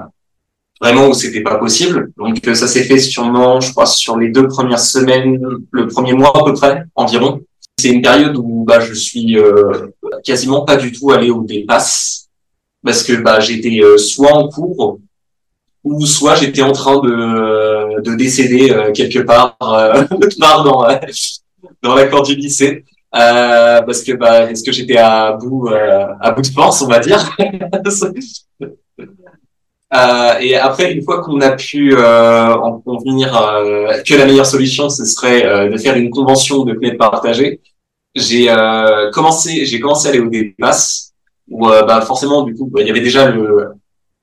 vraiment 0.81 1.09
où 1.09 1.13
c'était 1.13 1.43
pas 1.43 1.57
possible. 1.57 2.13
Donc 2.17 2.39
euh, 2.47 2.55
ça 2.55 2.69
s'est 2.69 2.85
fait 2.85 3.01
sûrement, 3.01 3.61
je 3.61 3.73
crois, 3.73 3.87
sur 3.87 4.17
les 4.17 4.31
deux 4.31 4.47
premières 4.47 4.81
semaines, 4.81 5.41
le 5.71 5.89
premier 5.89 6.15
mois 6.15 6.33
à 6.35 6.45
peu 6.45 6.55
près, 6.55 6.85
environ. 6.95 7.41
C'est 7.79 7.89
une 7.89 8.01
période 8.01 8.37
où 8.37 8.65
bah, 8.65 8.79
je 8.79 8.95
suis 8.95 9.37
euh, 9.37 9.89
quasiment 10.23 10.65
pas 10.65 10.77
du 10.77 10.93
tout 10.93 11.11
allé 11.11 11.31
au 11.31 11.43
dépasse 11.43 12.29
parce 12.85 13.03
que 13.03 13.15
bah, 13.15 13.41
j'étais 13.41 13.81
soit 13.97 14.33
en 14.33 14.49
cours 14.49 15.01
ou 15.83 16.07
soit 16.07 16.37
j'étais 16.37 16.63
en 16.63 16.73
train 16.73 17.01
de, 17.01 18.01
de 18.03 18.15
décéder 18.15 18.73
quelque 18.95 19.21
part, 19.21 19.57
part 20.39 20.65
dans, 20.65 20.87
dans 21.83 21.95
la 21.97 22.07
cour 22.07 22.23
du 22.23 22.37
lycée. 22.37 22.85
Euh, 23.15 23.83
parce 23.83 24.03
que 24.03 24.13
bah 24.13 24.47
parce 24.47 24.63
que 24.63 24.73
j'étais 24.73 24.97
à 24.97 25.33
bout 25.33 25.69
euh, 25.69 26.07
à 26.19 26.31
bout 26.31 26.41
de 26.41 26.47
force 26.47 26.81
on 26.81 26.87
va 26.87 26.99
dire? 26.99 27.37
Euh, 29.95 30.39
et 30.41 30.57
après 30.57 30.91
une 30.91 31.03
fois 31.03 31.23
qu'on 31.23 31.43
a 31.43 31.51
pu 31.51 31.95
euh, 31.95 32.55
en 32.55 32.81
convenir 32.81 33.37
euh, 33.37 34.01
que 34.03 34.15
la 34.15 34.25
meilleure 34.25 34.47
solution 34.47 34.89
ce 34.89 35.05
serait 35.05 35.69
de 35.69 35.77
faire 35.77 35.97
une 35.97 36.09
convention 36.09 36.65
de 36.65 36.73
clés 36.73 36.95
partagées 36.95 37.61
j'ai 38.15 38.47
commencé 39.13 39.67
j'ai 39.67 39.81
commencé 39.81 40.07
à 40.07 40.13
aller 40.13 40.21
au 40.21 40.31
dépasse 40.31 41.13
où 41.47 41.67
bah 41.67 42.01
forcément 42.01 42.41
du 42.43 42.55
coup 42.55 42.71
bah, 42.73 42.81
il 42.81 42.87
y 42.87 42.91
avait 42.91 43.03
déjà 43.03 43.31
le 43.31 43.73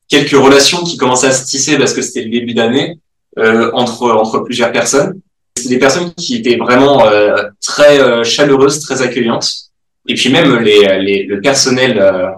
quelques 0.08 0.32
relations 0.32 0.84
qui 0.84 0.98
commençaient 0.98 1.28
à 1.28 1.34
se 1.34 1.46
tisser 1.46 1.78
parce 1.78 1.94
que 1.94 2.02
c'était 2.02 2.24
le 2.24 2.32
début 2.32 2.56
d'année 2.56 2.98
entre 3.38 4.10
entre 4.10 4.40
plusieurs 4.40 4.72
personnes 4.72 5.22
des 5.68 5.80
personnes 5.80 6.14
qui 6.14 6.38
étaient 6.38 6.58
vraiment 6.58 7.06
euh, 7.06 7.36
très 7.62 8.00
euh, 8.00 8.24
chaleureuses, 8.24 8.80
très 8.80 9.02
accueillantes. 9.02 9.72
Et 10.08 10.16
puis 10.16 10.32
même 10.32 10.58
les, 10.60 11.00
les 11.00 11.24
le 11.26 11.42
personnel, 11.42 12.00
euh, 12.00 12.30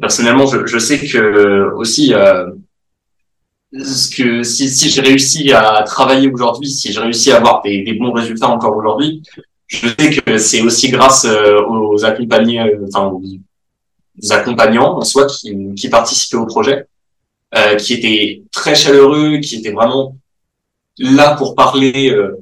personnellement, 0.00 0.46
je, 0.46 0.66
je, 0.66 0.78
sais 0.78 0.98
que 0.98 1.70
aussi 1.74 2.14
ce 3.72 4.16
que 4.16 4.42
si, 4.42 4.70
si 4.70 4.88
j'ai 4.88 5.00
réussi 5.00 5.52
à 5.52 5.82
travailler 5.84 6.28
aujourd'hui, 6.28 6.70
si 6.70 6.92
j'ai 6.92 7.00
réussi 7.00 7.30
à 7.30 7.36
avoir 7.36 7.62
des, 7.62 7.82
des 7.82 7.92
bons 7.94 8.12
résultats 8.12 8.48
encore 8.48 8.76
aujourd'hui, 8.76 9.22
je 9.66 9.88
sais 9.88 10.10
que 10.10 10.38
c'est 10.38 10.62
aussi 10.62 10.90
grâce 10.90 11.26
aux 11.68 12.04
accompagnés, 12.04 12.62
enfin 12.88 13.12
aux 13.12 14.32
accompagnants 14.32 14.98
en 14.98 15.02
soi 15.02 15.26
qui, 15.26 15.74
qui 15.74 15.88
participaient 15.88 16.36
au 16.36 16.46
projet, 16.46 16.86
euh, 17.56 17.76
qui 17.76 17.94
étaient 17.94 18.42
très 18.50 18.74
chaleureux, 18.74 19.38
qui 19.38 19.56
étaient 19.56 19.70
vraiment 19.70 20.16
là 20.98 21.36
pour 21.36 21.54
parler 21.54 22.10
euh, 22.10 22.36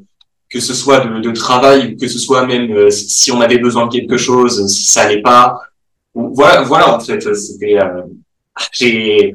que 0.53 0.61
ce 0.61 0.75
soit 0.75 1.01
de, 1.01 1.21
de, 1.21 1.31
travail 1.31 1.95
ou 1.95 1.99
que 1.99 2.07
ce 2.07 2.19
soit 2.19 2.47
même 2.47 2.71
euh, 2.73 2.91
si 2.91 3.33
on 3.33 3.41
avait 3.41 3.59
besoin 3.59 3.87
de 3.87 3.93
quelque 3.93 4.19
chose, 4.19 4.67
si 4.69 4.85
ça 4.85 5.03
allait 5.03 5.23
pas. 5.23 5.59
Voilà, 6.15 6.63
voilà 6.63 6.95
en 6.95 7.01
fait, 7.01 7.35
c'était. 7.35 7.79
Euh, 7.79 8.03
j'ai 8.71 9.35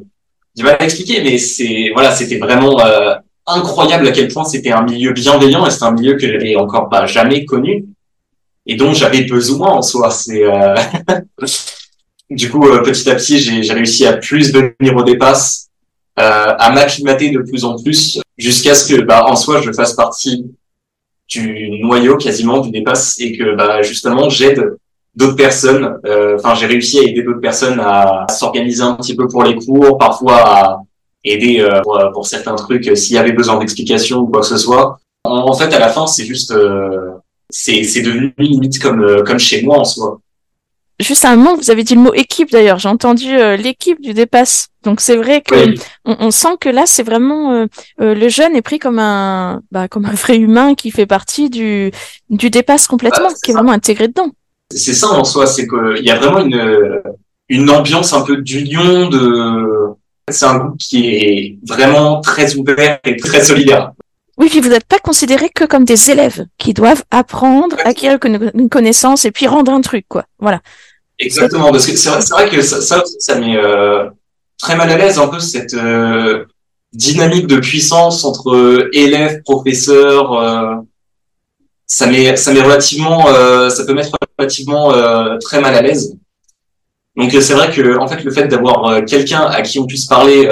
du 0.56 0.64
mal 0.64 0.78
à 0.80 0.84
expliquer, 0.84 1.24
mais 1.24 1.40
c'est 1.40 1.90
voilà, 1.94 2.12
c'était 2.12 2.38
vraiment 2.38 2.80
euh, 2.86 3.16
incroyable 3.48 4.08
à 4.08 4.12
quel 4.12 4.28
point 4.28 4.44
c'était 4.44 4.72
un 4.72 4.84
milieu 4.84 5.12
bienveillant 5.12 5.66
et 5.66 5.72
c'est 5.72 5.84
un 5.84 5.92
milieu 5.92 6.14
que 6.14 6.28
j'avais 6.28 6.56
encore 6.56 6.88
pas 6.88 7.08
jamais 7.08 7.46
connu 7.46 7.86
et 8.68 8.76
dont 8.76 8.94
j'avais 8.94 9.24
besoin 9.24 9.70
en 9.70 9.82
soi. 9.82 10.12
C'est 10.12 10.44
du 12.30 12.50
coup 12.52 12.60
petit 12.60 13.10
à 13.10 13.16
petit, 13.16 13.40
j'ai 13.40 13.74
réussi 13.74 14.06
à 14.06 14.18
plus 14.18 14.54
venir 14.54 14.96
au 14.96 15.04
dépasse, 15.04 15.70
à 16.16 16.72
m'acclimater 16.72 17.32
de 17.32 17.40
plus 17.40 17.64
en 17.66 17.82
plus 17.82 18.20
jusqu'à 18.38 18.76
ce 18.76 18.88
que 18.88 19.02
bah 19.02 19.26
en 19.26 19.36
soi 19.36 19.62
je 19.62 19.72
fasse 19.72 19.94
partie 19.94 20.46
du 21.28 21.80
noyau 21.82 22.18
quasiment 22.18 22.60
du 22.60 22.72
dépasse 22.72 23.20
et 23.20 23.38
que 23.38 23.56
bah, 23.56 23.82
justement 23.82 24.30
j'aide 24.30 24.78
d'autres 25.16 25.36
personnes. 25.36 26.00
Euh, 26.06 26.36
enfin, 26.38 26.54
j'ai 26.56 26.68
réussi 26.68 27.00
à 27.00 27.04
aider 27.04 27.24
d'autres 27.24 27.42
personnes 27.42 27.80
à, 27.80 28.26
s'organiser 28.30 28.84
un 28.84 28.94
petit 28.96 29.16
peu 29.16 29.28
pour 29.28 29.44
les 29.44 29.56
cours, 29.56 29.98
parfois 29.98 30.38
à 30.38 30.82
aider 31.24 31.60
euh, 31.60 31.82
pour, 32.14 32.26
certains 32.26 32.56
trucs 32.56 32.88
euh, 32.88 32.96
s'il 32.96 33.16
y 33.16 33.18
avait 33.18 33.34
besoin 33.34 33.58
d'explications 33.60 34.20
ou 34.20 34.28
quoi 34.28 34.42
que 34.42 34.48
ce 34.48 34.58
soit. 34.58 35.00
En, 35.26 35.54
fait, 35.54 35.74
à 35.74 35.80
la 35.80 35.90
fin, 35.90 36.08
c'est 36.08 36.24
juste, 36.24 36.54
c'est 37.50 37.84
c'est 37.84 38.02
devenu 38.02 38.34
limite 38.38 38.80
comme 38.80 39.24
comme 39.26 39.40
chez 39.40 39.62
moi 39.62 39.80
en 39.80 39.84
soi 39.84 40.22
juste 41.00 41.26
un 41.26 41.36
moment, 41.36 41.56
vous 41.56 41.70
avez 41.70 41.84
dit 41.84 41.96
le 41.96 42.02
mot 42.02 42.14
équipe 42.14 42.52
d'ailleurs. 42.52 42.80
J'ai 42.80 42.90
entendu 42.90 43.38
euh, 43.38 43.56
l'équipe 43.56 44.02
du 44.02 44.14
dépasse. 44.14 44.70
Donc 44.84 45.02
c'est 45.02 45.18
vrai 45.18 45.42
que 45.42 45.76
on, 46.06 46.32
sent 46.32 46.56
que 46.60 46.70
là, 46.70 46.84
c'est 46.86 47.04
vraiment 47.04 47.52
euh, 47.52 47.66
euh, 48.02 48.16
le 48.16 48.30
jeune 48.30 48.56
est 48.56 48.62
pris 48.62 48.80
comme 48.80 49.00
un 49.00 49.62
bah, 49.72 49.88
comme 49.88 50.06
un 50.06 50.14
vrai 50.14 50.38
humain 50.38 50.76
qui 50.76 50.92
fait 50.92 51.06
partie 51.06 51.50
du 51.50 51.92
du 52.30 52.50
dépasse 52.50 52.88
complètement, 52.88 53.30
qui 53.44 53.52
est 53.52 53.54
vraiment 53.54 53.74
intégré 53.74 54.08
dedans. 54.08 54.32
C'est 54.74 54.94
ça 54.94 55.10
en 55.10 55.24
soi, 55.24 55.46
c'est 55.46 55.68
qu'il 55.68 56.06
y 56.06 56.10
a 56.10 56.18
vraiment 56.18 56.40
une 56.40 57.02
une 57.50 57.70
ambiance 57.70 58.14
un 58.14 58.22
peu 58.22 58.38
d'union 58.38 59.10
de. 59.10 59.94
C'est 60.30 60.46
un 60.46 60.58
groupe 60.58 60.78
qui 60.78 61.08
est 61.08 61.58
vraiment 61.66 62.20
très 62.20 62.56
ouvert 62.56 63.00
et 63.06 63.16
très 63.16 63.44
solidaire. 63.44 63.92
Oui, 64.38 64.50
puis 64.50 64.60
vous 64.60 64.70
n'êtes 64.70 64.86
pas 64.86 65.00
considérés 65.00 65.50
que 65.50 65.64
comme 65.64 65.84
des 65.84 66.12
élèves 66.12 66.46
qui 66.58 66.74
doivent 66.74 67.04
apprendre, 67.10 67.76
acquérir 67.86 68.20
une 68.54 68.70
connaissance 68.70 69.26
et 69.26 69.32
puis 69.32 69.48
rendre 69.48 69.72
un 69.72 69.82
truc, 69.82 70.06
quoi. 70.08 70.26
Voilà. 70.38 70.62
Exactement, 71.20 71.72
parce 71.72 71.88
que 71.88 71.96
c'est 71.96 72.10
vrai, 72.10 72.50
que 72.50 72.62
ça, 72.62 72.82
ça, 72.82 73.04
ça 73.20 73.40
met 73.40 73.58
euh, 73.58 74.10
très 74.60 74.76
mal 74.76 74.90
à 74.90 74.98
l'aise 74.98 75.18
un 75.18 75.28
peu 75.28 75.40
cette 75.40 75.74
euh, 75.74 76.46
dynamique 76.94 77.48
de 77.48 77.58
puissance 77.58 78.24
entre 78.26 78.52
euh, 78.52 78.90
élèves, 78.94 79.42
professeurs. 79.44 80.34
Euh, 80.34 80.76
ça 81.86 82.08
met, 82.08 82.36
ça 82.36 82.54
met 82.54 82.62
relativement, 82.62 83.28
euh, 83.30 83.70
ça 83.70 83.86
peut 83.86 83.94
mettre 83.94 84.12
relativement 84.38 84.92
très 85.40 85.62
mal 85.62 85.74
à 85.74 85.82
l'aise. 85.82 86.18
Donc 87.16 87.32
c'est 87.32 87.54
vrai 87.54 87.72
que 87.72 87.98
en 87.98 88.08
fait 88.08 88.24
le 88.24 88.32
fait 88.32 88.48
d'avoir 88.48 89.04
quelqu'un 89.06 89.42
à 89.42 89.62
qui 89.62 89.80
on 89.80 89.88
puisse 89.88 90.06
parler 90.06 90.50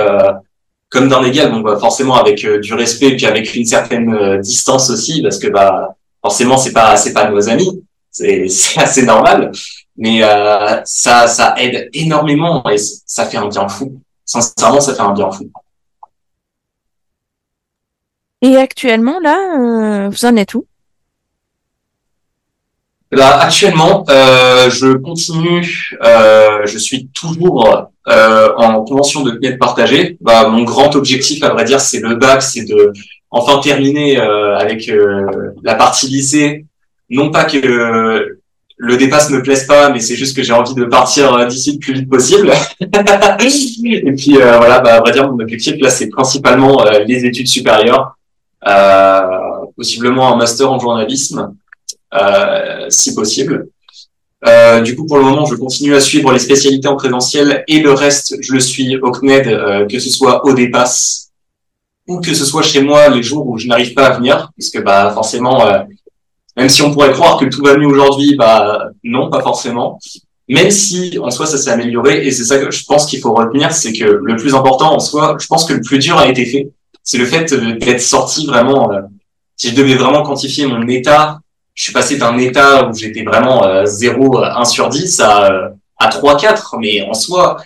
comme 0.89 1.10
d'un 1.10 1.23
égal, 1.23 1.51
donc 1.51 1.65
bah, 1.65 1.78
forcément 1.78 2.15
avec 2.15 2.38
du 2.62 2.73
respect 2.73 3.15
puis 3.17 3.25
avec 3.25 3.54
une 3.54 3.65
certaine 3.65 4.39
distance 4.39 4.89
aussi, 4.89 5.21
parce 5.21 5.38
que 5.38 5.47
bah 5.47 5.95
forcément 6.21 6.58
c'est 6.58 6.71
pas 6.71 6.95
c'est 6.95 7.13
pas 7.13 7.30
nos 7.30 7.49
amis, 7.49 7.84
c'est 8.10 8.47
c'est 8.49 8.80
assez 8.80 9.04
normal 9.04 9.51
mais 9.97 10.23
euh, 10.23 10.81
ça, 10.86 11.27
ça 11.27 11.55
aide 11.58 11.89
énormément 11.93 12.67
et 12.69 12.77
ça 12.77 13.25
fait 13.25 13.38
un 13.38 13.47
bien 13.47 13.67
fou. 13.67 14.01
Sincèrement, 14.25 14.81
ça 14.81 14.93
fait 14.95 15.01
un 15.01 15.13
bien 15.13 15.31
fou. 15.31 15.49
Et 18.41 18.58
actuellement, 18.58 19.19
là, 19.19 19.38
euh, 19.60 20.10
vous 20.10 20.25
en 20.25 20.36
êtes 20.36 20.53
où? 20.53 20.65
Là, 23.12 23.39
actuellement, 23.39 24.03
euh, 24.10 24.69
je 24.69 24.97
continue, 24.97 25.89
euh, 26.03 26.65
je 26.65 26.77
suis 26.77 27.08
toujours 27.08 27.89
euh, 28.08 28.53
en 28.58 28.84
convention 28.84 29.21
de 29.23 29.31
bien 29.31 29.58
partagée. 29.58 30.17
Bah, 30.19 30.49
mon 30.49 30.63
grand 30.63 30.95
objectif, 30.95 31.41
à 31.43 31.49
vrai 31.49 31.63
dire, 31.63 31.79
c'est 31.79 32.01
le 32.01 32.15
bac, 32.15 32.41
c'est 32.41 32.65
de 32.65 32.91
enfin 33.29 33.60
terminer 33.60 34.19
euh, 34.19 34.58
avec 34.58 34.91
la 35.63 35.75
partie 35.75 36.08
lycée. 36.08 36.65
Non 37.10 37.31
pas 37.31 37.45
que 37.45 38.39
le 38.77 38.97
dépasse 38.97 39.29
me 39.29 39.41
plaise 39.41 39.65
pas, 39.65 39.89
mais 39.89 39.99
c'est 39.99 40.15
juste 40.15 40.35
que 40.35 40.43
j'ai 40.43 40.53
envie 40.53 40.73
de 40.73 40.85
partir 40.85 41.33
euh, 41.33 41.45
d'ici 41.45 41.73
le 41.73 41.79
plus 41.79 41.93
vite 41.93 42.09
possible. 42.09 42.51
et 42.81 44.11
puis 44.11 44.38
euh, 44.38 44.57
voilà, 44.57 44.79
bah, 44.79 44.95
à 44.95 44.99
vrai 44.99 45.11
dire, 45.11 45.31
mon 45.31 45.39
objectif 45.39 45.75
là, 45.79 45.89
c'est 45.89 46.09
principalement 46.09 46.85
euh, 46.85 46.99
les 47.05 47.25
études 47.25 47.47
supérieures, 47.47 48.17
possiblement 49.77 50.33
un 50.33 50.38
master 50.38 50.71
en 50.71 50.79
journalisme, 50.79 51.53
si 52.89 53.15
possible. 53.15 53.67
du 54.83 54.95
coup, 54.95 55.05
pour 55.05 55.17
le 55.17 55.23
moment, 55.23 55.45
je 55.45 55.55
continue 55.55 55.95
à 55.95 56.01
suivre 56.01 56.33
les 56.33 56.39
spécialités 56.39 56.88
en 56.88 56.95
présentiel 56.95 57.63
et 57.67 57.79
le 57.79 57.93
reste, 57.93 58.38
je 58.41 58.53
le 58.53 58.59
suis 58.59 58.97
au 58.97 59.11
CNED, 59.11 59.88
que 59.88 59.99
ce 59.99 60.09
soit 60.09 60.45
au 60.45 60.53
dépasse 60.53 61.29
ou 62.07 62.19
que 62.21 62.33
ce 62.33 62.45
soit 62.45 62.61
chez 62.61 62.81
moi 62.81 63.09
les 63.09 63.23
jours 63.23 63.47
où 63.47 63.57
je 63.57 63.67
n'arrive 63.67 63.93
pas 63.93 64.07
à 64.07 64.17
venir, 64.17 64.51
puisque 64.55 64.81
bah 64.83 65.11
forcément 65.13 65.63
même 66.55 66.69
si 66.69 66.81
on 66.81 66.91
pourrait 66.91 67.11
croire 67.11 67.37
que 67.37 67.45
tout 67.45 67.61
va 67.61 67.77
mieux 67.77 67.87
aujourd'hui, 67.87 68.35
bah 68.35 68.89
non, 69.03 69.29
pas 69.29 69.41
forcément. 69.41 69.99
Même 70.47 70.71
si 70.71 71.17
en 71.21 71.31
soi 71.31 71.45
ça 71.47 71.57
s'est 71.57 71.71
amélioré, 71.71 72.25
et 72.25 72.31
c'est 72.31 72.45
ça 72.45 72.59
que 72.59 72.71
je 72.71 72.85
pense 72.85 73.05
qu'il 73.07 73.19
faut 73.19 73.33
retenir, 73.33 73.71
c'est 73.73 73.93
que 73.93 74.05
le 74.05 74.35
plus 74.35 74.55
important 74.55 74.93
en 74.93 74.99
soi, 74.99 75.37
je 75.39 75.47
pense 75.47 75.65
que 75.65 75.73
le 75.73 75.81
plus 75.81 75.97
dur 75.99 76.17
a 76.17 76.27
été 76.27 76.45
fait. 76.45 76.69
c'est 77.03 77.17
le 77.17 77.25
fait 77.25 77.53
d'être 77.53 78.01
sorti 78.01 78.45
vraiment. 78.45 78.91
Euh, 78.91 79.01
si 79.57 79.69
je 79.69 79.75
devais 79.75 79.95
vraiment 79.95 80.23
quantifier 80.23 80.65
mon 80.67 80.87
état, 80.87 81.39
je 81.73 81.83
suis 81.83 81.93
passé 81.93 82.17
d'un 82.17 82.37
état 82.37 82.87
où 82.87 82.93
j'étais 82.93 83.23
vraiment 83.23 83.85
0, 83.85 84.43
1 84.43 84.65
sur 84.65 84.89
10 84.89 85.19
à, 85.21 85.71
à 85.97 86.07
3, 86.07 86.37
4. 86.37 86.75
Mais 86.79 87.01
en 87.01 87.13
soi, 87.13 87.57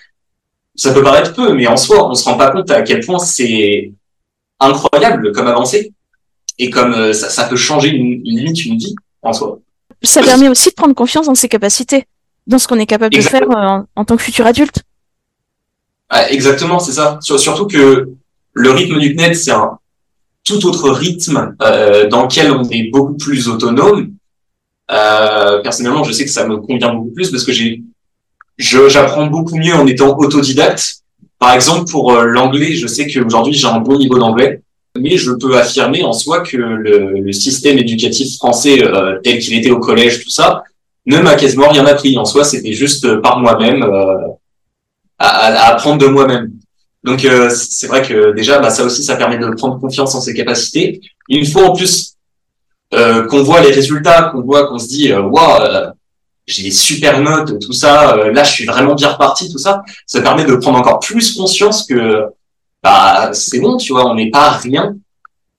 ça 0.76 0.94
peut 0.94 1.04
paraître 1.04 1.34
peu, 1.34 1.54
mais 1.54 1.68
en 1.68 1.78
soi, 1.78 2.10
on 2.10 2.14
se 2.14 2.24
rend 2.26 2.38
pas 2.38 2.52
compte 2.52 2.72
à 2.72 2.82
quel 2.84 3.06
point 3.06 3.20
c'est 3.20 3.92
incroyable 4.60 5.32
comme 5.32 5.48
avancée 5.48 5.94
et 6.60 6.70
comme 6.70 7.14
ça, 7.14 7.30
ça 7.30 7.46
peut 7.46 7.56
changer 7.56 7.90
une, 7.90 8.22
limite 8.24 8.66
une 8.66 8.78
vie 8.78 8.96
en 9.22 9.34
soi. 9.34 9.60
Ça 10.04 10.22
permet 10.22 10.48
aussi 10.48 10.70
de 10.70 10.76
prendre 10.76 10.94
confiance 10.94 11.26
dans 11.26 11.36
ses 11.36 11.50
capacités, 11.50 12.06
dans 12.48 12.60
ce 12.60 12.68
qu'on 12.68 12.78
est 12.78 12.86
capable 12.86 13.16
de 13.16 13.22
faire 13.22 13.50
en, 13.50 13.86
en 13.96 14.06
tant 14.06 14.16
que 14.16 14.24
futur 14.24 14.46
adulte. 14.46 14.84
Ah, 16.10 16.30
exactement, 16.32 16.80
c'est 16.80 16.94
ça. 16.94 17.20
Surtout 17.22 17.68
que 17.68 18.10
le 18.54 18.72
rythme 18.72 19.00
du 19.00 19.16
CNED, 19.16 19.36
c'est 19.36 19.52
un 19.52 19.78
tout 20.44 20.66
autre 20.66 20.90
rythme 20.90 21.56
euh, 21.62 22.08
dans 22.08 22.24
lequel 22.24 22.52
on 22.52 22.68
est 22.70 22.90
beaucoup 22.92 23.16
plus 23.16 23.48
autonome. 23.48 24.14
Euh, 24.92 25.62
personnellement, 25.62 26.04
je 26.04 26.12
sais 26.12 26.26
que 26.26 26.32
ça 26.32 26.48
me 26.48 26.58
convient 26.58 26.94
beaucoup 26.94 27.12
plus 27.12 27.30
parce 27.30 27.44
que 27.44 27.52
j'ai, 27.52 27.84
j'apprends 28.58 29.28
beaucoup 29.28 29.56
mieux 29.56 29.76
en 29.76 29.86
étant 29.86 30.18
autodidacte. 30.18 31.04
Par 31.38 31.54
exemple, 31.54 31.90
pour 31.90 32.12
euh, 32.12 32.26
l'anglais, 32.26 32.74
je 32.74 32.88
sais 32.88 33.08
qu'aujourd'hui 33.08 33.54
j'ai 33.54 33.68
un 33.68 33.80
bon 33.80 33.98
niveau 33.98 34.18
d'anglais, 34.18 34.62
mais 35.00 35.18
je 35.18 35.32
peux 35.32 35.58
affirmer 35.58 36.04
en 36.04 36.14
soi 36.14 36.42
que 36.42 36.58
le, 36.58 37.32
système 37.32 37.78
éducatif 37.78 38.36
français 38.38 38.84
euh, 38.84 39.20
tel 39.24 39.40
qu'il 39.40 39.58
était 39.58 39.72
au 39.72 39.80
collège, 39.80 40.24
tout 40.24 40.30
ça, 40.30 40.64
ne 41.06 41.18
m'a 41.20 41.36
quasiment 41.36 41.70
rien 41.70 41.86
appris. 41.86 42.18
En 42.18 42.26
soi, 42.26 42.44
c'était 42.44 42.74
juste 42.74 43.22
par 43.22 43.40
moi-même. 43.40 43.84
Euh, 43.84 44.28
à, 45.18 45.72
apprendre 45.72 45.98
de 45.98 46.08
moi-même. 46.08 46.52
Donc 47.04 47.26
euh, 47.26 47.50
c'est 47.50 47.88
vrai 47.88 48.02
que 48.02 48.34
déjà, 48.34 48.60
bah, 48.60 48.70
ça 48.70 48.84
aussi, 48.86 49.04
ça 49.04 49.16
permet 49.16 49.38
de 49.38 49.50
prendre 49.50 49.80
confiance 49.80 50.16
en 50.16 50.22
ses 50.22 50.34
capacités. 50.34 51.02
Une 51.30 51.46
fois 51.46 51.70
en 51.70 51.76
plus 51.76 52.16
qu'on 52.92 53.44
voit 53.44 53.62
les 53.62 53.72
résultats, 53.72 54.32
qu'on 54.32 54.42
voit, 54.42 54.68
qu'on 54.68 54.80
se 54.80 54.88
dit, 54.88 55.14
waouh, 55.14 55.92
j'ai 56.48 56.64
des 56.64 56.72
super 56.72 57.22
notes, 57.22 57.60
tout 57.60 57.74
ça, 57.74 58.16
là, 58.34 58.44
je 58.44 58.52
suis 58.52 58.66
vraiment 58.66 58.96
bien 58.96 59.10
reparti, 59.10 59.52
tout 59.52 59.60
ça, 59.60 59.84
ça 60.08 60.22
permet 60.22 60.46
de 60.46 60.56
prendre 60.56 60.80
encore 60.80 61.00
plus 61.00 61.36
conscience 61.36 61.86
que 61.86 62.26
bah 62.84 63.32
c'est 63.34 63.60
bon, 63.60 63.78
tu 63.78 63.94
vois, 63.94 64.10
on 64.10 64.16
n'est 64.16 64.30
pas 64.30 64.52
rien 64.52 64.96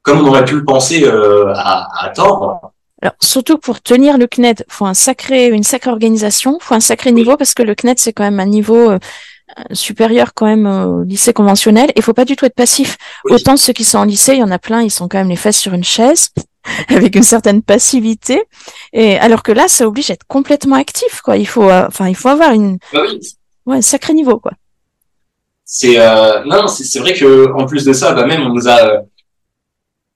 comme 0.03 0.21
on 0.21 0.29
aurait 0.29 0.47
pu 0.47 0.55
le 0.55 0.65
penser 0.65 1.07
à, 1.07 1.89
à 2.05 2.09
tort. 2.09 2.73
Alors, 3.03 3.15
surtout 3.21 3.59
pour 3.59 3.83
tenir 3.83 4.17
le 4.17 4.27
CNED, 4.27 4.65
faut 4.69 4.87
un 4.87 4.95
sacré, 4.95 5.49
une 5.49 5.63
sacrée 5.63 5.91
organisation, 5.91 6.59
faut 6.61 6.75
un 6.75 6.81
sacré 6.81 7.13
niveau 7.13 7.37
parce 7.37 7.53
que 7.53 7.63
le 7.63 7.75
CNED 7.75 7.99
c'est 7.99 8.15
quand 8.15 8.25
même 8.25 8.41
un 8.41 8.47
niveau 8.47 8.99
supérieur 9.73 10.33
quand 10.35 10.47
même 10.47 10.67
au 10.67 11.03
lycée 11.03 11.33
conventionnel. 11.33 11.91
Il 11.97 12.03
faut 12.03 12.15
pas 12.15 12.25
du 12.25 12.37
tout 12.37 12.45
être 12.45 12.55
passif. 12.55 12.97
Autant 13.25 13.57
ceux 13.57 13.73
qui 13.73 13.85
sont 13.85 13.99
en 13.99 14.05
lycée, 14.05 14.35
il 14.35 14.39
y 14.39 14.43
en 14.43 14.51
a 14.51 14.59
plein, 14.59 14.83
ils 14.83 14.91
sont 14.91 15.09
quand 15.09 15.19
même 15.19 15.29
les 15.29 15.37
fesses 15.37 15.59
sur 15.59 15.75
une 15.75 15.85
chaise 15.85 16.31
avec 16.89 17.15
une 17.17 17.23
certaine 17.23 17.63
passivité. 17.63 18.43
Et 18.93 19.19
alors 19.19 19.43
que 19.43 19.53
là, 19.53 19.69
ça 19.69 19.87
oblige 19.87 20.11
à 20.11 20.15
être 20.15 20.27
complètement 20.27 20.77
actif, 20.77 21.21
quoi. 21.23 21.37
Il 21.37 21.47
faut, 21.47 21.69
euh, 21.69 21.87
enfin, 21.87 22.09
il 22.09 22.17
faut 22.17 22.29
avoir 22.29 22.53
une, 22.53 22.79
bah 22.93 23.03
oui. 23.03 23.21
ouais, 23.67 23.79
un 23.79 23.83
sacré 23.83 24.15
niveau, 24.15 24.39
quoi. 24.39 24.53
C'est 25.73 26.01
euh... 26.01 26.43
non, 26.47 26.67
c'est 26.67 26.99
vrai 26.99 27.13
que 27.15 27.53
en 27.53 27.65
plus 27.65 27.85
de 27.85 27.93
ça, 27.93 28.13
bah 28.13 28.27
même 28.27 28.43
on 28.43 28.53
nous 28.53 28.67
a 28.67 28.79
euh, 28.81 29.01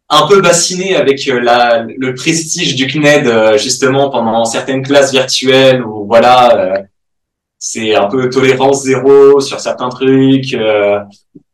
un 0.09 0.27
peu 0.27 0.41
bassiné 0.41 0.97
avec 0.97 1.29
euh, 1.29 1.39
la, 1.39 1.87
le 1.97 2.15
prestige 2.15 2.75
du 2.75 2.89
CNED 2.89 3.57
justement 3.59 4.11
pendant 4.11 4.45
certaines 4.45 4.83
classes 4.83 5.13
virtuelles 5.13 5.83
où 5.85 6.07
voilà 6.07 6.87
c'est 7.67 7.95
un 7.95 8.09
peu 8.09 8.29
tolérance 8.29 8.83
zéro 8.83 9.41
sur 9.41 9.59
certains 9.59 9.89
trucs. 9.89 10.53
Euh, 10.53 10.99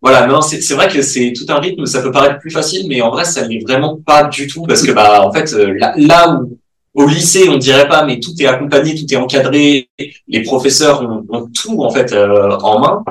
voilà, 0.03 0.27
non, 0.27 0.41
c'est 0.41 0.75
vrai 0.75 0.89
que 0.89 1.03
c'est 1.03 1.33
tout 1.33 1.47
un 1.49 1.61
rythme. 1.61 1.87
Ça 1.87 2.03
peut 2.03 2.11
paraître 2.11 2.41
plus 2.41 2.51
facile, 2.51 2.89
mais 2.89 3.01
en 3.01 3.11
vrai, 3.11 3.25
ça 3.25 3.47
l'est 3.47 3.61
vraiment 3.61 3.97
pas 4.05 4.25
du 4.25 4.49
tout 4.49 4.65
parce 4.65 4.83
que 4.83 4.91
bah 4.91 5.25
en 5.25 5.33
fait 5.33 5.53
euh, 5.53 5.73
là, 5.79 5.95
là 5.97 6.41
où 6.41 6.59
au 6.95 7.07
lycée 7.07 7.49
on 7.49 7.59
dirait 7.59 7.87
pas, 7.87 8.05
mais 8.05 8.19
tout 8.19 8.33
est 8.41 8.47
accompagné, 8.47 8.97
tout 8.97 9.07
est 9.09 9.17
encadré, 9.17 9.89
les 10.27 10.43
professeurs 10.43 11.01
ont, 11.03 11.25
ont 11.29 11.49
tout 11.55 11.81
en 11.85 11.91
fait 11.91 12.13
euh, 12.13 12.59
en 12.59 12.81
main. 12.81 13.05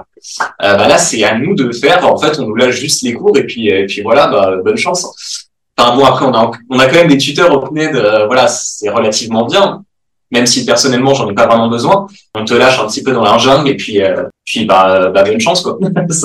Euh, 0.62 0.76
bah 0.76 0.88
là, 0.88 0.98
c'est 0.98 1.24
à 1.24 1.38
nous 1.38 1.56
de 1.56 1.72
faire. 1.72 2.06
En 2.12 2.18
fait, 2.18 2.40
on 2.40 2.48
nous 2.48 2.56
lâche 2.56 2.80
juste 2.80 3.02
les 3.04 3.14
cours 3.14 3.38
et 3.38 3.46
puis 3.46 3.68
et 3.68 3.86
puis 3.86 4.02
voilà, 4.02 4.28
bah, 4.28 4.58
bonne 4.64 4.78
chance. 4.78 5.50
Enfin 5.78 5.96
bon, 5.96 6.06
après 6.06 6.26
on 6.26 6.34
a 6.34 6.52
on 6.70 6.80
a 6.80 6.86
quand 6.88 6.96
même 6.96 7.08
des 7.08 7.18
tuteurs 7.18 7.52
au 7.52 7.68
CNED. 7.68 7.94
voilà, 8.28 8.48
c'est 8.48 8.90
relativement 8.90 9.46
bien 9.46 9.84
même 10.32 10.46
si 10.46 10.66
personnellement 10.66 11.14
j'en 11.14 11.30
ai 11.30 11.34
pas 11.34 11.48
vraiment 11.48 11.70
besoin. 11.70 12.08
On 12.36 12.46
te 12.46 12.54
lâche 12.54 12.80
un 12.80 12.88
petit 12.88 13.04
peu 13.04 13.12
dans 13.12 13.24
la 13.24 13.38
jungle 13.38 13.70
et 13.70 13.76
puis 13.76 14.02
euh, 14.02 14.24
puis 14.46 14.66
bah, 14.66 15.10
bah 15.10 15.24
bonne 15.24 15.40
chance 15.40 15.62
quoi. 15.62 15.78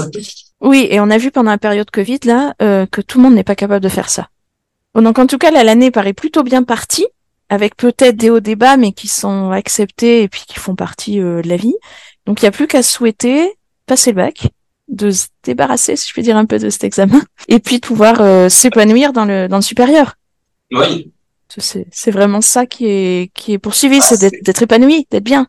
oui, 0.60 0.86
et 0.90 1.00
on 1.00 1.10
a 1.10 1.18
vu 1.18 1.30
pendant 1.30 1.50
la 1.50 1.58
période 1.58 1.90
Covid 1.90 2.20
là 2.24 2.54
euh, 2.62 2.86
que 2.86 3.00
tout 3.00 3.18
le 3.18 3.24
monde 3.24 3.34
n'est 3.34 3.44
pas 3.44 3.54
capable 3.54 3.82
de 3.82 3.88
faire 3.88 4.10
ça. 4.10 4.28
Donc 4.94 5.18
en 5.18 5.26
tout 5.26 5.38
cas 5.38 5.50
là 5.50 5.64
l'année 5.64 5.90
paraît 5.90 6.12
plutôt 6.12 6.42
bien 6.42 6.62
partie 6.62 7.06
avec 7.48 7.76
peut-être 7.76 8.16
des 8.16 8.30
hauts 8.30 8.40
débats 8.40 8.76
mais 8.76 8.92
qui 8.92 9.08
sont 9.08 9.50
acceptés 9.50 10.22
et 10.22 10.28
puis 10.28 10.42
qui 10.46 10.58
font 10.58 10.74
partie 10.74 11.20
euh, 11.20 11.42
de 11.42 11.48
la 11.48 11.56
vie. 11.56 11.74
Donc 12.26 12.42
il 12.42 12.44
y 12.44 12.48
a 12.48 12.52
plus 12.52 12.66
qu'à 12.66 12.82
souhaiter 12.82 13.54
passer 13.86 14.10
le 14.10 14.16
bac, 14.16 14.48
de 14.88 15.10
se 15.10 15.28
débarrasser 15.42 15.96
si 15.96 16.08
je 16.08 16.14
peux 16.14 16.22
dire 16.22 16.36
un 16.36 16.44
peu 16.44 16.58
de 16.58 16.68
cet 16.68 16.84
examen 16.84 17.22
et 17.48 17.58
puis 17.58 17.76
de 17.80 17.86
pouvoir 17.86 18.20
euh, 18.20 18.48
s'épanouir 18.48 19.12
dans 19.12 19.24
le 19.24 19.48
dans 19.48 19.56
le 19.56 19.62
supérieur. 19.62 20.16
Oui, 20.72 21.12
c'est 21.58 22.10
vraiment 22.10 22.40
ça 22.40 22.66
qui 22.66 22.86
est, 22.86 23.30
qui 23.34 23.52
est 23.52 23.58
poursuivi, 23.58 23.98
bah, 23.98 24.04
c'est 24.08 24.42
d'être 24.42 24.62
épanoui, 24.62 25.06
d'être 25.10 25.24
bien. 25.24 25.46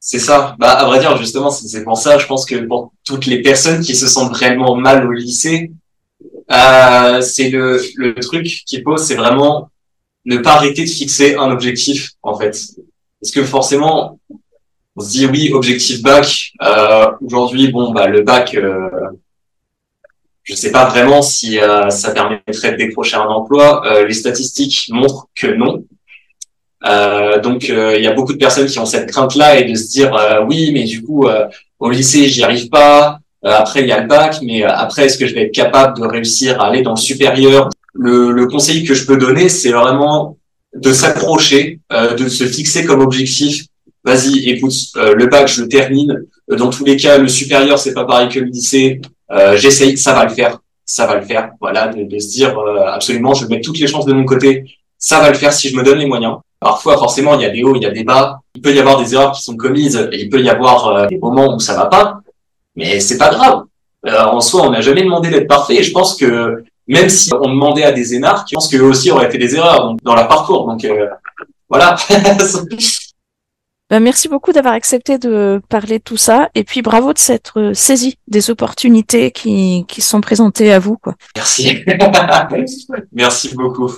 C'est 0.00 0.18
ça. 0.18 0.54
Bah, 0.58 0.72
à 0.72 0.84
vrai 0.86 1.00
dire, 1.00 1.16
justement, 1.16 1.50
c'est 1.50 1.82
pour 1.82 1.96
ça, 1.96 2.18
je 2.18 2.26
pense 2.26 2.44
que 2.44 2.56
pour 2.56 2.92
toutes 3.04 3.26
les 3.26 3.40
personnes 3.42 3.80
qui 3.80 3.96
se 3.96 4.06
sentent 4.06 4.36
réellement 4.36 4.76
mal 4.76 5.06
au 5.06 5.12
lycée, 5.12 5.72
euh, 6.52 7.20
c'est 7.22 7.48
le, 7.48 7.82
le 7.96 8.14
truc 8.16 8.46
qui 8.66 8.82
pose, 8.82 9.02
c'est 9.02 9.14
vraiment 9.14 9.70
ne 10.26 10.36
pas 10.38 10.54
arrêter 10.54 10.84
de 10.84 10.90
fixer 10.90 11.36
un 11.36 11.50
objectif, 11.50 12.10
en 12.22 12.38
fait. 12.38 12.56
Parce 13.20 13.32
que 13.32 13.42
forcément, 13.44 14.18
on 14.96 15.00
se 15.02 15.10
dit 15.10 15.26
oui, 15.26 15.52
objectif 15.52 16.02
bac. 16.02 16.52
Euh, 16.62 17.06
Aujourd'hui, 17.20 17.68
bon, 17.68 17.92
bah 17.92 18.06
le 18.06 18.22
bac, 18.22 18.54
euh, 18.54 18.88
je 20.44 20.54
sais 20.54 20.70
pas 20.70 20.84
vraiment 20.84 21.22
si 21.22 21.58
euh, 21.58 21.88
ça 21.90 22.12
permettrait 22.12 22.72
de 22.72 22.76
décrocher 22.76 23.16
un 23.16 23.26
emploi. 23.26 23.82
Euh, 23.86 24.06
les 24.06 24.12
statistiques 24.12 24.88
montrent 24.90 25.26
que 25.34 25.46
non. 25.46 25.84
Euh, 26.86 27.40
donc 27.40 27.68
il 27.68 28.02
y 28.02 28.06
a 28.06 28.12
beaucoup 28.12 28.34
de 28.34 28.38
personnes 28.38 28.66
qui 28.66 28.78
ont 28.78 28.84
cette 28.84 29.10
crainte-là 29.10 29.58
et 29.58 29.64
de 29.64 29.74
se 29.74 29.88
dire 29.90 30.12
oui, 30.46 30.70
mais 30.74 30.84
du 30.84 31.02
coup 31.02 31.26
au 31.78 31.90
lycée 31.90 32.28
j'y 32.28 32.44
arrive 32.44 32.68
pas. 32.68 33.20
après 33.42 33.80
il 33.80 33.88
y 33.88 33.92
a 33.92 34.02
le 34.02 34.06
bac, 34.06 34.36
mais 34.42 34.62
après 34.64 35.06
est-ce 35.06 35.16
que 35.16 35.26
je 35.26 35.34
vais 35.34 35.44
être 35.44 35.54
capable 35.54 35.98
de 35.98 36.06
réussir 36.06 36.60
à 36.60 36.66
aller 36.66 36.82
dans 36.82 36.90
le 36.90 37.00
supérieur? 37.00 37.70
Le, 37.94 38.32
le 38.32 38.46
conseil 38.48 38.84
que 38.84 38.92
je 38.92 39.06
peux 39.06 39.16
donner, 39.16 39.48
c'est 39.48 39.70
vraiment 39.70 40.36
de 40.74 40.92
s'approcher, 40.92 41.80
de 41.90 42.28
se 42.28 42.44
fixer 42.44 42.84
comme 42.84 43.00
objectif. 43.00 43.64
Vas-y, 44.04 44.50
écoute, 44.50 44.74
le 44.96 45.26
bac 45.26 45.48
je 45.48 45.62
le 45.62 45.68
termine. 45.68 46.26
Dans 46.48 46.68
tous 46.68 46.84
les 46.84 46.96
cas, 46.96 47.16
le 47.18 47.28
supérieur 47.28 47.78
c'est 47.78 47.94
pas 47.94 48.04
pareil 48.04 48.28
que 48.28 48.38
le 48.38 48.46
lycée. 48.46 49.00
Euh, 49.30 49.56
j'essaye, 49.56 49.96
ça 49.96 50.12
va 50.12 50.24
le 50.24 50.30
faire, 50.30 50.58
ça 50.84 51.06
va 51.06 51.16
le 51.16 51.22
faire. 51.22 51.52
Voilà, 51.60 51.88
de, 51.88 52.04
de 52.04 52.18
se 52.18 52.28
dire 52.32 52.58
euh, 52.58 52.86
absolument, 52.86 53.34
je 53.34 53.46
vais 53.46 53.56
mettre 53.56 53.66
toutes 53.66 53.78
les 53.78 53.86
chances 53.86 54.06
de 54.06 54.12
mon 54.12 54.24
côté, 54.24 54.64
ça 54.98 55.20
va 55.20 55.30
le 55.30 55.34
faire 55.34 55.52
si 55.52 55.68
je 55.68 55.76
me 55.76 55.82
donne 55.82 55.98
les 55.98 56.06
moyens. 56.06 56.36
Parfois, 56.60 56.96
forcément, 56.96 57.34
il 57.34 57.42
y 57.42 57.44
a 57.44 57.50
des 57.50 57.62
hauts, 57.62 57.74
il 57.76 57.82
y 57.82 57.86
a 57.86 57.90
des 57.90 58.04
bas. 58.04 58.40
Il 58.54 58.62
peut 58.62 58.72
y 58.72 58.78
avoir 58.78 59.02
des 59.02 59.14
erreurs 59.14 59.32
qui 59.32 59.42
sont 59.42 59.56
commises, 59.56 59.96
et 60.12 60.22
il 60.22 60.30
peut 60.30 60.40
y 60.40 60.48
avoir 60.48 60.86
euh, 60.88 61.06
des 61.06 61.18
moments 61.18 61.54
où 61.54 61.60
ça 61.60 61.74
va 61.74 61.86
pas, 61.86 62.20
mais 62.76 63.00
c'est 63.00 63.18
pas 63.18 63.30
grave. 63.30 63.64
en 64.06 64.40
soi, 64.40 64.62
on 64.62 64.70
n'a 64.70 64.80
jamais 64.80 65.02
demandé 65.02 65.30
d'être 65.30 65.48
parfait. 65.48 65.76
Et 65.76 65.82
je 65.82 65.92
pense 65.92 66.16
que 66.16 66.64
même 66.86 67.08
si 67.08 67.30
on 67.34 67.48
demandait 67.48 67.84
à 67.84 67.92
des 67.92 68.14
énarques, 68.14 68.48
je 68.50 68.54
pense 68.54 68.68
qu'eux 68.68 68.82
aussi 68.82 69.10
auraient 69.10 69.30
fait 69.30 69.38
des 69.38 69.56
erreurs 69.56 69.94
dans 70.02 70.14
leur 70.14 70.28
parcours. 70.28 70.66
Donc 70.66 70.86
voilà. 71.68 71.96
Bah, 73.94 74.00
merci 74.00 74.26
beaucoup 74.26 74.50
d'avoir 74.50 74.74
accepté 74.74 75.18
de 75.18 75.62
parler 75.68 75.98
de 75.98 76.02
tout 76.02 76.16
ça 76.16 76.48
et 76.56 76.64
puis 76.64 76.82
bravo 76.82 77.12
de 77.12 77.18
s'être 77.18 77.60
euh, 77.60 77.74
saisi 77.74 78.18
des 78.26 78.50
opportunités 78.50 79.30
qui, 79.30 79.84
qui 79.86 80.00
sont 80.00 80.20
présentées 80.20 80.72
à 80.72 80.80
vous. 80.80 80.96
Quoi. 80.96 81.14
Merci. 81.36 81.84
merci 83.12 83.54
beaucoup. 83.54 83.92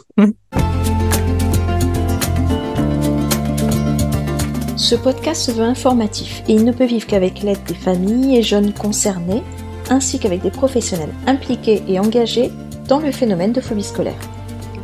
Ce 4.76 4.94
podcast 4.96 5.40
se 5.40 5.52
veut 5.52 5.64
informatif 5.64 6.42
et 6.46 6.52
il 6.52 6.66
ne 6.66 6.72
peut 6.72 6.84
vivre 6.84 7.06
qu'avec 7.06 7.40
l'aide 7.40 7.64
des 7.66 7.72
familles 7.72 8.36
et 8.36 8.42
jeunes 8.42 8.74
concernés 8.74 9.42
ainsi 9.88 10.18
qu'avec 10.18 10.42
des 10.42 10.50
professionnels 10.50 11.14
impliqués 11.26 11.82
et 11.88 11.98
engagés 11.98 12.50
dans 12.86 13.00
le 13.00 13.12
phénomène 13.12 13.52
de 13.52 13.62
phobie 13.62 13.82
scolaire. 13.82 14.20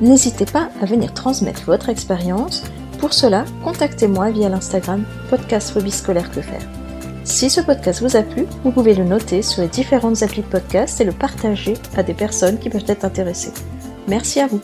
N'hésitez 0.00 0.46
pas 0.46 0.70
à 0.80 0.86
venir 0.86 1.12
transmettre 1.12 1.64
votre 1.66 1.90
expérience 1.90 2.62
pour 3.02 3.12
cela, 3.14 3.44
contactez-moi 3.64 4.30
via 4.30 4.48
l'Instagram 4.48 5.04
podcast 5.28 5.70
phobie 5.70 5.90
scolaire 5.90 6.30
que. 6.30 6.40
Si 7.24 7.50
ce 7.50 7.60
podcast 7.60 8.00
vous 8.00 8.16
a 8.16 8.22
plu, 8.22 8.46
vous 8.62 8.70
pouvez 8.70 8.94
le 8.94 9.02
noter 9.02 9.42
sur 9.42 9.60
les 9.60 9.66
différentes 9.66 10.22
applis 10.22 10.42
de 10.42 10.46
podcast 10.46 11.00
et 11.00 11.04
le 11.04 11.10
partager 11.10 11.74
à 11.96 12.04
des 12.04 12.14
personnes 12.14 12.60
qui 12.60 12.70
peuvent 12.70 12.84
être 12.86 13.04
intéressées. 13.04 13.52
Merci 14.06 14.38
à 14.38 14.46
vous. 14.46 14.60